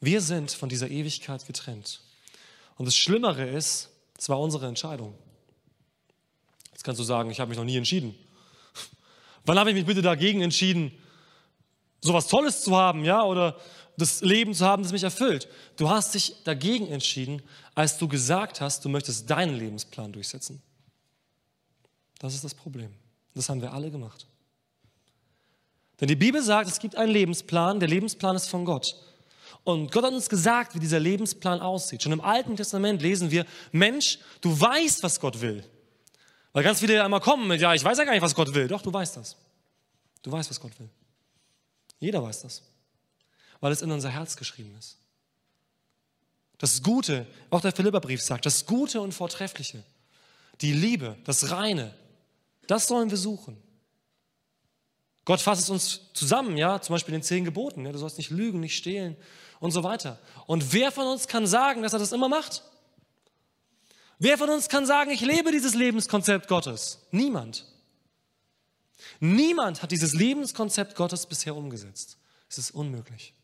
[0.00, 2.00] Wir sind von dieser Ewigkeit getrennt.
[2.76, 5.14] Und das Schlimmere ist, es war unsere Entscheidung.
[6.72, 8.16] Jetzt kannst du sagen, ich habe mich noch nie entschieden.
[9.44, 10.90] Wann habe ich mich bitte dagegen entschieden,
[12.04, 13.56] sowas Tolles zu haben, ja, oder
[13.96, 15.48] das Leben zu haben, das mich erfüllt.
[15.76, 17.42] Du hast dich dagegen entschieden,
[17.74, 20.62] als du gesagt hast, du möchtest deinen Lebensplan durchsetzen.
[22.18, 22.90] Das ist das Problem.
[23.34, 24.26] Das haben wir alle gemacht.
[26.00, 28.96] Denn die Bibel sagt, es gibt einen Lebensplan, der Lebensplan ist von Gott.
[29.62, 32.02] Und Gott hat uns gesagt, wie dieser Lebensplan aussieht.
[32.02, 35.64] Schon im Alten Testament lesen wir, Mensch, du weißt, was Gott will.
[36.52, 38.68] Weil ganz viele einmal kommen mit, ja, ich weiß ja gar nicht, was Gott will.
[38.68, 39.36] Doch, du weißt das.
[40.22, 40.90] Du weißt, was Gott will.
[42.04, 42.60] Jeder weiß das,
[43.60, 44.98] weil es in unser Herz geschrieben ist.
[46.58, 49.82] Das Gute, auch der Philipperbrief sagt, das Gute und Vortreffliche,
[50.60, 51.94] die Liebe, das Reine,
[52.66, 53.56] das sollen wir suchen.
[55.24, 58.18] Gott fasst es uns zusammen, ja, zum Beispiel in den zehn Geboten, ja, du sollst
[58.18, 59.16] nicht lügen, nicht stehlen
[59.58, 60.18] und so weiter.
[60.46, 62.62] Und wer von uns kann sagen, dass er das immer macht?
[64.18, 67.06] Wer von uns kann sagen, ich lebe dieses Lebenskonzept Gottes?
[67.10, 67.64] Niemand.
[69.20, 72.18] Niemand hat dieses Lebenskonzept Gottes bisher umgesetzt.
[72.48, 73.34] Es ist unmöglich.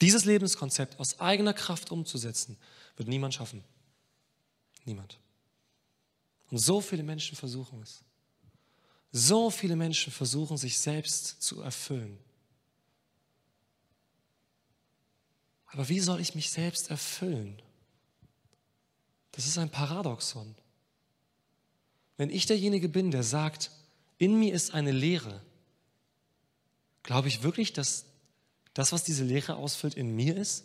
[0.00, 2.58] Dieses Lebenskonzept aus eigener Kraft umzusetzen,
[2.96, 3.62] wird niemand schaffen.
[4.84, 5.20] Niemand.
[6.50, 8.02] Und so viele Menschen versuchen es.
[9.12, 12.18] So viele Menschen versuchen sich selbst zu erfüllen.
[15.66, 17.62] Aber wie soll ich mich selbst erfüllen?
[19.30, 20.54] Das ist ein Paradoxon.
[22.16, 23.70] Wenn ich derjenige bin, der sagt,
[24.18, 25.40] in mir ist eine Leere,
[27.02, 28.06] glaube ich wirklich, dass
[28.74, 30.64] das, was diese Leere ausfüllt, in mir ist?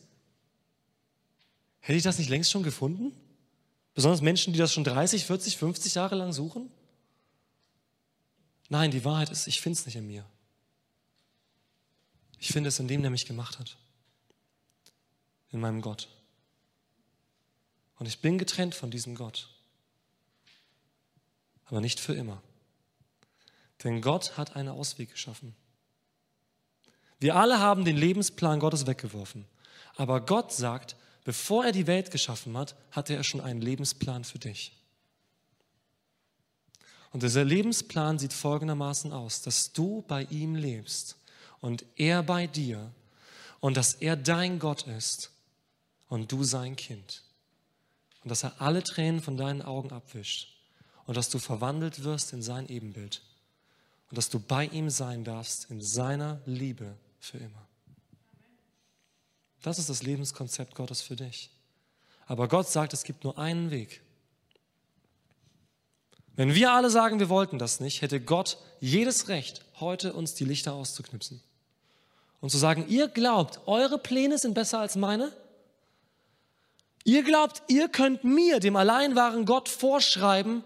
[1.79, 3.11] Hätte ich das nicht längst schon gefunden?
[3.93, 6.69] Besonders Menschen, die das schon 30, 40, 50 Jahre lang suchen?
[8.69, 10.25] Nein, die Wahrheit ist, ich finde es nicht in mir.
[12.39, 13.77] Ich finde es in dem, der mich gemacht hat.
[15.51, 16.09] In meinem Gott.
[17.97, 19.56] Und ich bin getrennt von diesem Gott
[21.67, 22.41] aber nicht für immer.
[23.83, 25.55] Denn Gott hat einen Ausweg geschaffen.
[27.19, 29.45] Wir alle haben den Lebensplan Gottes weggeworfen.
[29.95, 34.39] Aber Gott sagt, bevor er die Welt geschaffen hat, hatte er schon einen Lebensplan für
[34.39, 34.73] dich.
[37.11, 41.17] Und dieser Lebensplan sieht folgendermaßen aus, dass du bei ihm lebst
[41.61, 42.91] und er bei dir
[43.59, 45.31] und dass er dein Gott ist
[46.09, 47.23] und du sein Kind.
[48.23, 50.56] Und dass er alle Tränen von deinen Augen abwischt
[51.07, 53.21] und dass du verwandelt wirst in sein Ebenbild
[54.09, 57.65] und dass du bei ihm sein darfst in seiner Liebe für immer.
[59.63, 61.49] Das ist das Lebenskonzept Gottes für dich.
[62.27, 64.01] Aber Gott sagt, es gibt nur einen Weg.
[66.35, 70.45] Wenn wir alle sagen, wir wollten das nicht, hätte Gott jedes Recht, heute uns die
[70.45, 71.41] Lichter auszuknipsen
[72.41, 75.31] und zu sagen, ihr glaubt, eure Pläne sind besser als meine?
[77.05, 80.63] Ihr glaubt, ihr könnt mir, dem allein wahren Gott, vorschreiben,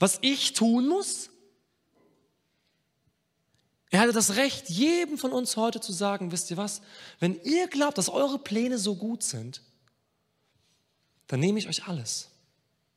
[0.00, 1.30] was ich tun muss?
[3.90, 6.80] Er hatte das Recht, jedem von uns heute zu sagen, wisst ihr was,
[7.18, 9.62] wenn ihr glaubt, dass eure Pläne so gut sind,
[11.26, 12.30] dann nehme ich euch alles.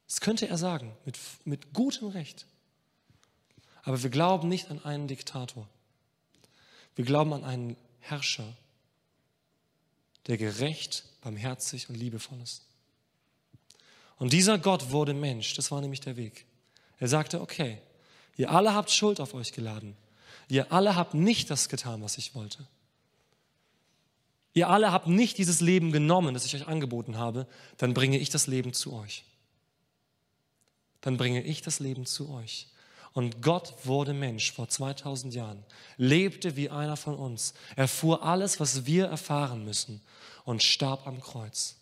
[0.07, 2.45] Das könnte er sagen, mit, mit gutem Recht.
[3.83, 5.67] Aber wir glauben nicht an einen Diktator.
[6.95, 8.55] Wir glauben an einen Herrscher,
[10.27, 12.65] der gerecht, barmherzig und liebevoll ist.
[14.17, 16.45] Und dieser Gott wurde Mensch, das war nämlich der Weg.
[16.99, 17.79] Er sagte, okay,
[18.35, 19.95] ihr alle habt Schuld auf euch geladen.
[20.47, 22.67] Ihr alle habt nicht das getan, was ich wollte.
[24.53, 28.29] Ihr alle habt nicht dieses Leben genommen, das ich euch angeboten habe, dann bringe ich
[28.29, 29.25] das Leben zu euch.
[31.01, 32.67] Dann bringe ich das Leben zu euch.
[33.13, 35.63] Und Gott wurde Mensch vor 2000 Jahren,
[35.97, 40.01] lebte wie einer von uns, erfuhr alles, was wir erfahren müssen
[40.45, 41.75] und starb am Kreuz.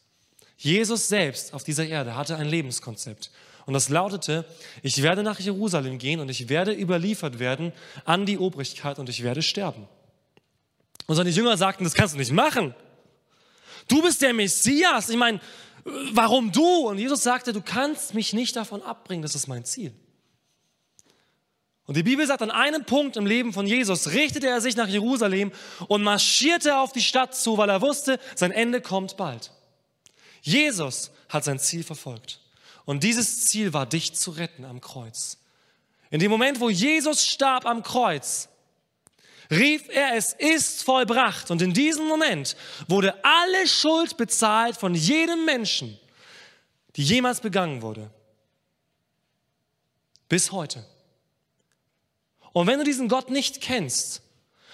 [0.57, 3.31] Jesus selbst auf dieser Erde hatte ein Lebenskonzept.
[3.65, 4.45] Und das lautete,
[4.81, 7.73] ich werde nach Jerusalem gehen und ich werde überliefert werden
[8.05, 9.87] an die Obrigkeit und ich werde sterben.
[11.07, 12.73] Und seine Jünger sagten, das kannst du nicht machen.
[13.87, 15.09] Du bist der Messias.
[15.09, 15.39] Ich meine,
[15.83, 16.87] warum du?
[16.87, 19.93] Und Jesus sagte, du kannst mich nicht davon abbringen, das ist mein Ziel.
[21.87, 24.87] Und die Bibel sagt, an einem Punkt im Leben von Jesus richtete er sich nach
[24.87, 25.51] Jerusalem
[25.87, 29.51] und marschierte auf die Stadt zu, weil er wusste, sein Ende kommt bald.
[30.41, 32.40] Jesus hat sein Ziel verfolgt.
[32.85, 35.37] Und dieses Ziel war, dich zu retten am Kreuz.
[36.09, 38.49] In dem Moment, wo Jesus starb am Kreuz,
[39.49, 41.51] rief er, es ist vollbracht.
[41.51, 42.55] Und in diesem Moment
[42.87, 45.99] wurde alle Schuld bezahlt von jedem Menschen,
[46.95, 48.09] die jemals begangen wurde.
[50.27, 50.85] Bis heute.
[52.53, 54.21] Und wenn du diesen Gott nicht kennst,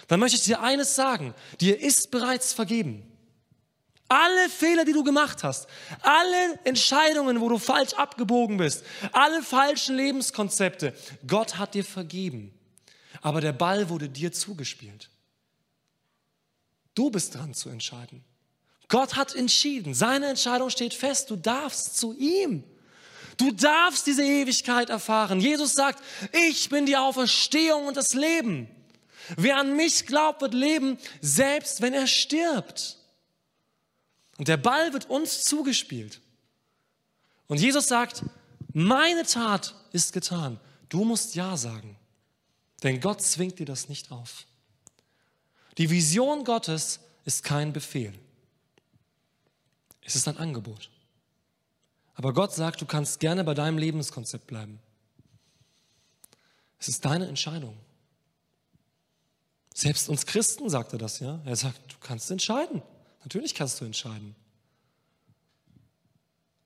[0.07, 3.03] dann möchte ich dir eines sagen, dir ist bereits vergeben.
[4.09, 5.67] Alle Fehler, die du gemacht hast,
[6.01, 10.93] alle Entscheidungen, wo du falsch abgebogen bist, alle falschen Lebenskonzepte,
[11.27, 12.53] Gott hat dir vergeben.
[13.21, 15.09] Aber der Ball wurde dir zugespielt.
[16.95, 18.23] Du bist dran zu entscheiden.
[18.87, 19.93] Gott hat entschieden.
[19.93, 21.29] Seine Entscheidung steht fest.
[21.29, 22.63] Du darfst zu ihm.
[23.37, 25.39] Du darfst diese Ewigkeit erfahren.
[25.39, 28.67] Jesus sagt, ich bin die Auferstehung und das Leben.
[29.35, 32.97] Wer an mich glaubt, wird leben, selbst wenn er stirbt.
[34.37, 36.21] Und der Ball wird uns zugespielt.
[37.47, 38.23] Und Jesus sagt,
[38.73, 40.59] meine Tat ist getan.
[40.89, 41.97] Du musst Ja sagen.
[42.83, 44.45] Denn Gott zwingt dir das nicht auf.
[45.77, 48.13] Die Vision Gottes ist kein Befehl.
[50.01, 50.89] Es ist ein Angebot.
[52.15, 54.79] Aber Gott sagt, du kannst gerne bei deinem Lebenskonzept bleiben.
[56.79, 57.77] Es ist deine Entscheidung.
[59.73, 61.39] Selbst uns Christen sagt er das, ja.
[61.45, 62.81] Er sagt, du kannst entscheiden.
[63.27, 64.37] Natürlich kannst du entscheiden.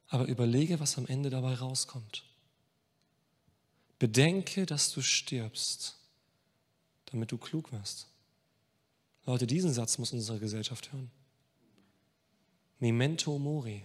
[0.09, 2.23] Aber überlege, was am Ende dabei rauskommt.
[3.97, 5.97] Bedenke, dass du stirbst,
[7.05, 8.09] damit du klug wirst.
[9.25, 11.09] Leute, diesen Satz muss unsere Gesellschaft hören.
[12.77, 13.83] Memento mori.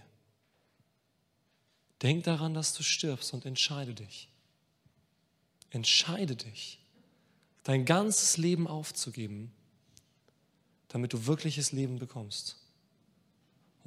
[2.03, 4.29] Denk daran, dass du stirbst und entscheide dich.
[5.71, 6.79] Entscheide dich,
[7.63, 9.51] dein ganzes Leben aufzugeben,
[10.89, 12.57] damit du wirkliches Leben bekommst.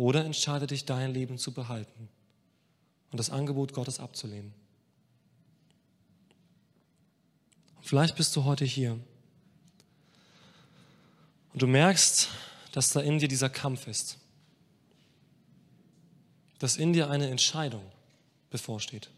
[0.00, 2.08] Oder entscheide dich, dein Leben zu behalten
[3.12, 4.54] und das Angebot Gottes abzulehnen.
[7.82, 8.98] vielleicht bist du heute hier
[11.52, 12.30] und du merkst,
[12.72, 14.16] dass da in dir dieser Kampf ist,
[16.60, 17.84] dass in dir eine Entscheidung
[18.48, 19.10] bevorsteht.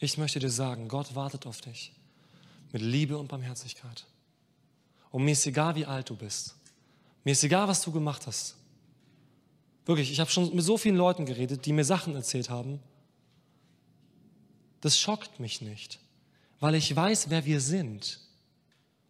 [0.00, 1.92] Ich möchte dir sagen, Gott wartet auf dich
[2.72, 4.04] mit Liebe und Barmherzigkeit.
[5.12, 6.57] Und mir ist egal, wie alt du bist.
[7.24, 8.56] Mir ist egal, was du gemacht hast.
[9.86, 12.80] Wirklich, ich habe schon mit so vielen Leuten geredet, die mir Sachen erzählt haben.
[14.80, 15.98] Das schockt mich nicht,
[16.60, 18.20] weil ich weiß, wer wir sind.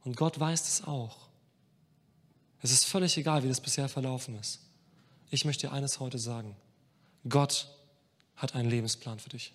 [0.05, 1.29] Und Gott weiß es auch.
[2.63, 4.61] Es ist völlig egal, wie das bisher verlaufen ist.
[5.31, 6.57] Ich möchte dir eines heute sagen.
[7.29, 7.69] Gott
[8.37, 9.53] hat einen Lebensplan für dich.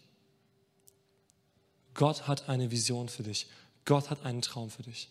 [1.94, 3.48] Gott hat eine Vision für dich.
[3.86, 5.10] Gott hat einen Traum für dich.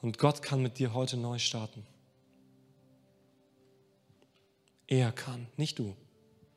[0.00, 1.84] Und Gott kann mit dir heute neu starten.
[4.86, 5.96] Er kann, nicht du.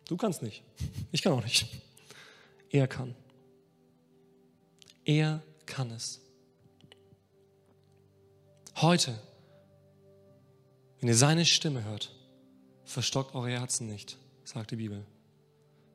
[0.08, 0.64] Du kannst nicht.
[1.12, 1.68] Ich kann auch nicht.
[2.70, 3.16] Er kann.
[5.06, 6.22] Er kann es.
[8.76, 9.20] Heute,
[11.00, 12.14] wenn ihr seine Stimme hört,
[12.86, 14.18] verstockt eure Herzen nicht
[14.50, 15.06] sagt die Bibel.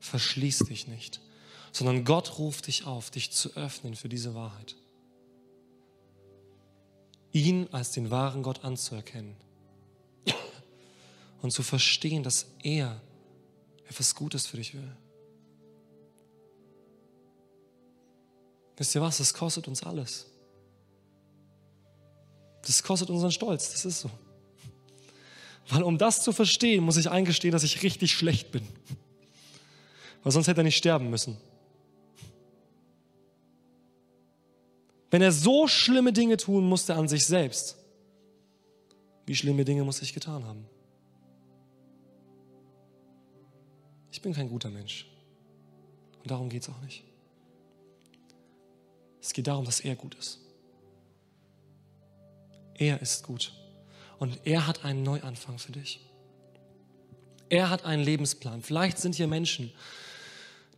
[0.01, 1.21] Verschließ dich nicht.
[1.73, 4.77] sondern Gott ruft dich auf, dich zu öffnen für diese Wahrheit.
[7.33, 9.35] Ihn als den wahren Gott anzuerkennen
[11.45, 13.03] und zu verstehen, dass er
[13.87, 14.97] etwas Gutes für dich will.
[18.79, 19.19] Wisst ihr was?
[19.19, 20.25] Das kostet uns alles.
[22.63, 24.11] Das kostet unseren Stolz, das ist so.
[25.69, 28.67] Weil um das zu verstehen, muss ich eingestehen, dass ich richtig schlecht bin.
[30.23, 31.37] Weil sonst hätte er nicht sterben müssen.
[35.11, 37.77] Wenn er so schlimme Dinge tun musste an sich selbst,
[39.27, 40.67] wie schlimme Dinge muss ich getan haben?
[44.15, 45.09] Ich bin kein guter Mensch.
[46.23, 47.03] Und darum geht es auch nicht.
[49.21, 50.39] Es geht darum, dass er gut ist.
[52.75, 53.53] Er ist gut.
[54.21, 55.99] Und er hat einen Neuanfang für dich.
[57.49, 58.63] Er hat einen Lebensplan.
[58.63, 59.73] Vielleicht sind hier Menschen,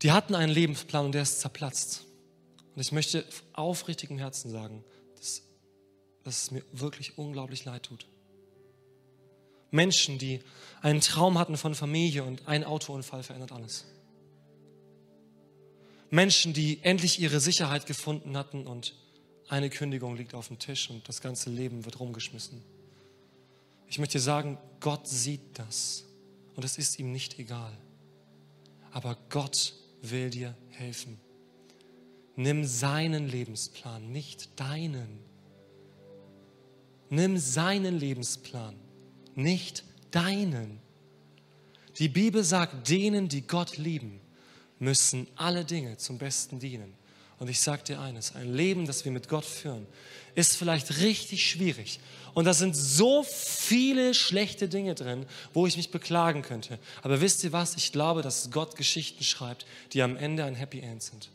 [0.00, 2.06] die hatten einen Lebensplan und der ist zerplatzt.
[2.74, 3.22] Und ich möchte
[3.52, 4.82] aufrichtig im Herzen sagen,
[5.14, 5.42] dass,
[6.24, 8.06] dass es mir wirklich unglaublich leid tut.
[9.70, 10.40] Menschen, die
[10.82, 13.84] einen Traum hatten von Familie und ein Autounfall verändert alles.
[16.10, 18.94] Menschen, die endlich ihre Sicherheit gefunden hatten und
[19.48, 22.62] eine Kündigung liegt auf dem Tisch und das ganze Leben wird rumgeschmissen.
[23.88, 26.04] Ich möchte sagen, Gott sieht das
[26.54, 27.76] und es ist ihm nicht egal.
[28.90, 31.20] Aber Gott will dir helfen.
[32.34, 35.18] Nimm seinen Lebensplan, nicht deinen.
[37.08, 38.76] Nimm seinen Lebensplan,
[39.36, 40.80] nicht deinen.
[41.98, 44.20] Die Bibel sagt, denen, die Gott lieben,
[44.78, 46.92] müssen alle Dinge zum Besten dienen.
[47.38, 49.86] Und ich sage dir eines, ein Leben, das wir mit Gott führen,
[50.34, 52.00] ist vielleicht richtig schwierig.
[52.32, 56.78] Und da sind so viele schlechte Dinge drin, wo ich mich beklagen könnte.
[57.02, 57.76] Aber wisst ihr was?
[57.76, 61.30] Ich glaube, dass Gott Geschichten schreibt, die am Ende ein Happy End sind.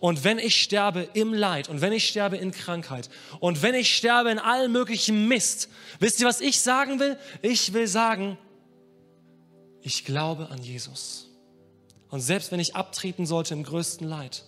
[0.00, 3.08] Und wenn ich sterbe im Leid und wenn ich sterbe in Krankheit
[3.40, 5.68] und wenn ich sterbe in allem möglichen Mist,
[5.98, 7.16] wisst ihr, was ich sagen will?
[7.42, 8.38] Ich will sagen,
[9.82, 11.28] ich glaube an Jesus.
[12.08, 14.44] Und selbst wenn ich abtreten sollte im größten Leid,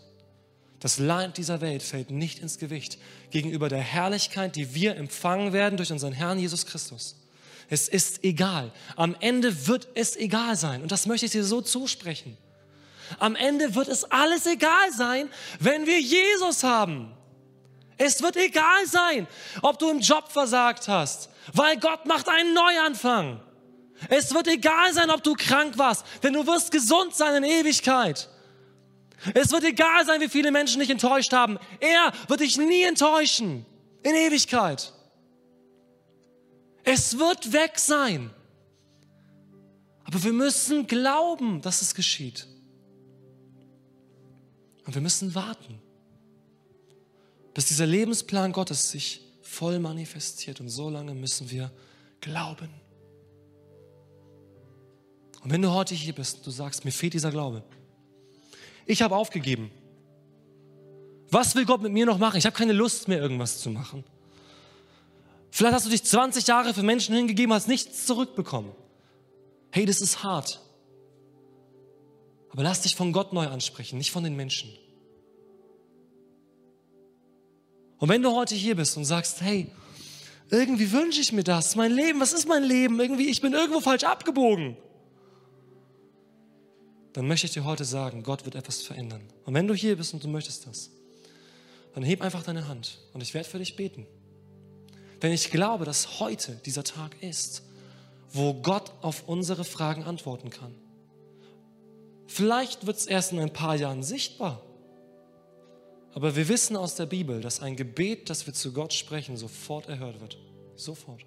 [0.80, 2.98] das Leid dieser Welt fällt nicht ins Gewicht
[3.30, 7.16] gegenüber der Herrlichkeit, die wir empfangen werden durch unseren Herrn Jesus Christus.
[7.68, 8.72] Es ist egal.
[8.94, 10.82] Am Ende wird es egal sein.
[10.82, 12.36] Und das möchte ich dir so zusprechen.
[13.18, 15.30] Am Ende wird es alles egal sein,
[15.60, 17.12] wenn wir Jesus haben.
[17.98, 19.26] Es wird egal sein,
[19.62, 23.40] ob du im Job versagt hast, weil Gott macht einen Neuanfang.
[24.10, 28.28] Es wird egal sein, ob du krank warst, denn du wirst gesund sein in Ewigkeit.
[29.34, 31.58] Es wird egal sein, wie viele Menschen dich enttäuscht haben.
[31.80, 33.64] Er wird dich nie enttäuschen.
[34.02, 34.92] In Ewigkeit.
[36.84, 38.30] Es wird weg sein.
[40.04, 42.46] Aber wir müssen glauben, dass es geschieht.
[44.86, 45.80] Und wir müssen warten,
[47.54, 50.60] bis dieser Lebensplan Gottes sich voll manifestiert.
[50.60, 51.72] Und so lange müssen wir
[52.20, 52.70] glauben.
[55.42, 57.62] Und wenn du heute hier bist und du sagst, mir fehlt dieser Glaube,
[58.84, 59.70] ich habe aufgegeben.
[61.30, 62.36] Was will Gott mit mir noch machen?
[62.36, 64.04] Ich habe keine Lust mehr, irgendwas zu machen.
[65.50, 68.70] Vielleicht hast du dich 20 Jahre für Menschen hingegeben, hast nichts zurückbekommen.
[69.70, 70.60] Hey, das ist hart.
[72.56, 74.68] Aber lass dich von Gott neu ansprechen, nicht von den Menschen.
[77.98, 79.70] Und wenn du heute hier bist und sagst, hey,
[80.50, 82.98] irgendwie wünsche ich mir das, mein Leben, was ist mein Leben?
[82.98, 84.76] Irgendwie, ich bin irgendwo falsch abgebogen
[87.16, 89.22] dann möchte ich dir heute sagen, Gott wird etwas verändern.
[89.46, 90.90] Und wenn du hier bist und du möchtest das,
[91.94, 94.06] dann heb einfach deine Hand und ich werde für dich beten.
[95.22, 97.62] Denn ich glaube, dass heute dieser Tag ist,
[98.34, 100.74] wo Gott auf unsere Fragen antworten kann.
[102.26, 104.62] Vielleicht wird es erst in ein paar Jahren sichtbar.
[106.12, 109.88] Aber wir wissen aus der Bibel, dass ein Gebet, das wir zu Gott sprechen, sofort
[109.88, 110.38] erhört wird.
[110.74, 111.24] Sofort.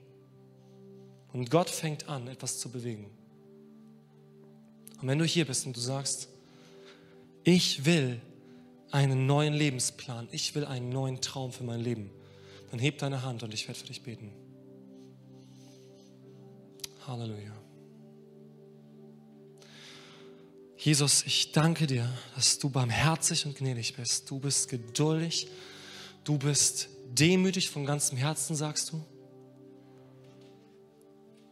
[1.32, 3.10] Und Gott fängt an, etwas zu bewegen.
[5.02, 6.28] Und wenn du hier bist und du sagst,
[7.44, 8.20] ich will
[8.92, 12.10] einen neuen Lebensplan, ich will einen neuen Traum für mein Leben,
[12.72, 14.32] dann heb deine Hand und ich werde für dich beten.
[17.06, 17.59] Halleluja.
[20.80, 24.30] Jesus, ich danke dir, dass du barmherzig und gnädig bist.
[24.32, 25.48] Du bist geduldig.
[26.24, 29.06] Du bist demütig von ganzem Herzen, sagst du.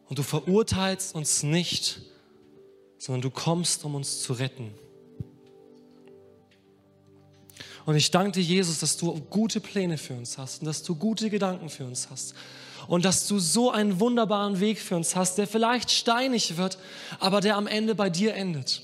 [0.08, 2.00] Und du verurteilst uns nicht
[2.98, 4.74] sondern du kommst, um uns zu retten.
[7.86, 10.96] Und ich danke dir, Jesus, dass du gute Pläne für uns hast und dass du
[10.96, 12.34] gute Gedanken für uns hast.
[12.88, 16.78] Und dass du so einen wunderbaren Weg für uns hast, der vielleicht steinig wird,
[17.20, 18.82] aber der am Ende bei dir endet.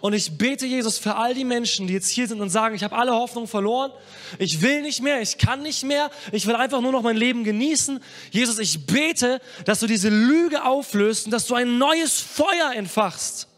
[0.00, 2.82] Und ich bete, Jesus, für all die Menschen, die jetzt hier sind und sagen, ich
[2.82, 3.92] habe alle Hoffnung verloren,
[4.38, 7.44] ich will nicht mehr, ich kann nicht mehr, ich will einfach nur noch mein Leben
[7.44, 8.00] genießen.
[8.30, 13.48] Jesus, ich bete, dass du diese Lüge auflöst und dass du ein neues Feuer entfachst.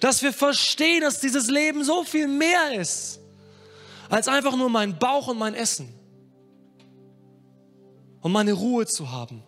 [0.00, 3.20] Dass wir verstehen, dass dieses Leben so viel mehr ist,
[4.08, 5.92] als einfach nur mein Bauch und mein Essen.
[8.20, 9.42] Und meine Ruhe zu haben.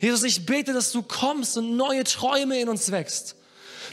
[0.00, 3.36] Jesus, ich bete, dass du kommst und neue Träume in uns wächst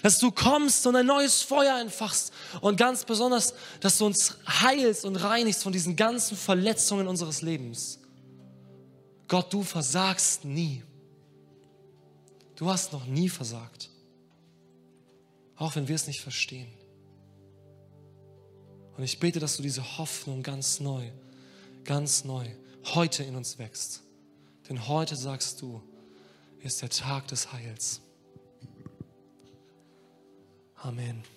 [0.04, 2.32] dass du kommst und ein neues Feuer entfachst
[2.62, 8.00] und ganz besonders, dass du uns heilst und reinigst von diesen ganzen Verletzungen unseres Lebens.
[9.28, 10.84] Gott, du versagst nie.
[12.56, 13.90] Du hast noch nie versagt,
[15.56, 16.72] auch wenn wir es nicht verstehen.
[18.98, 21.08] Und ich bete, dass du diese Hoffnung ganz neu,
[21.84, 22.48] ganz neu
[22.96, 24.02] heute in uns wächst.
[24.68, 25.82] Denn heute sagst du,
[26.60, 28.02] ist der Tag des Heils.
[30.88, 31.37] Amen.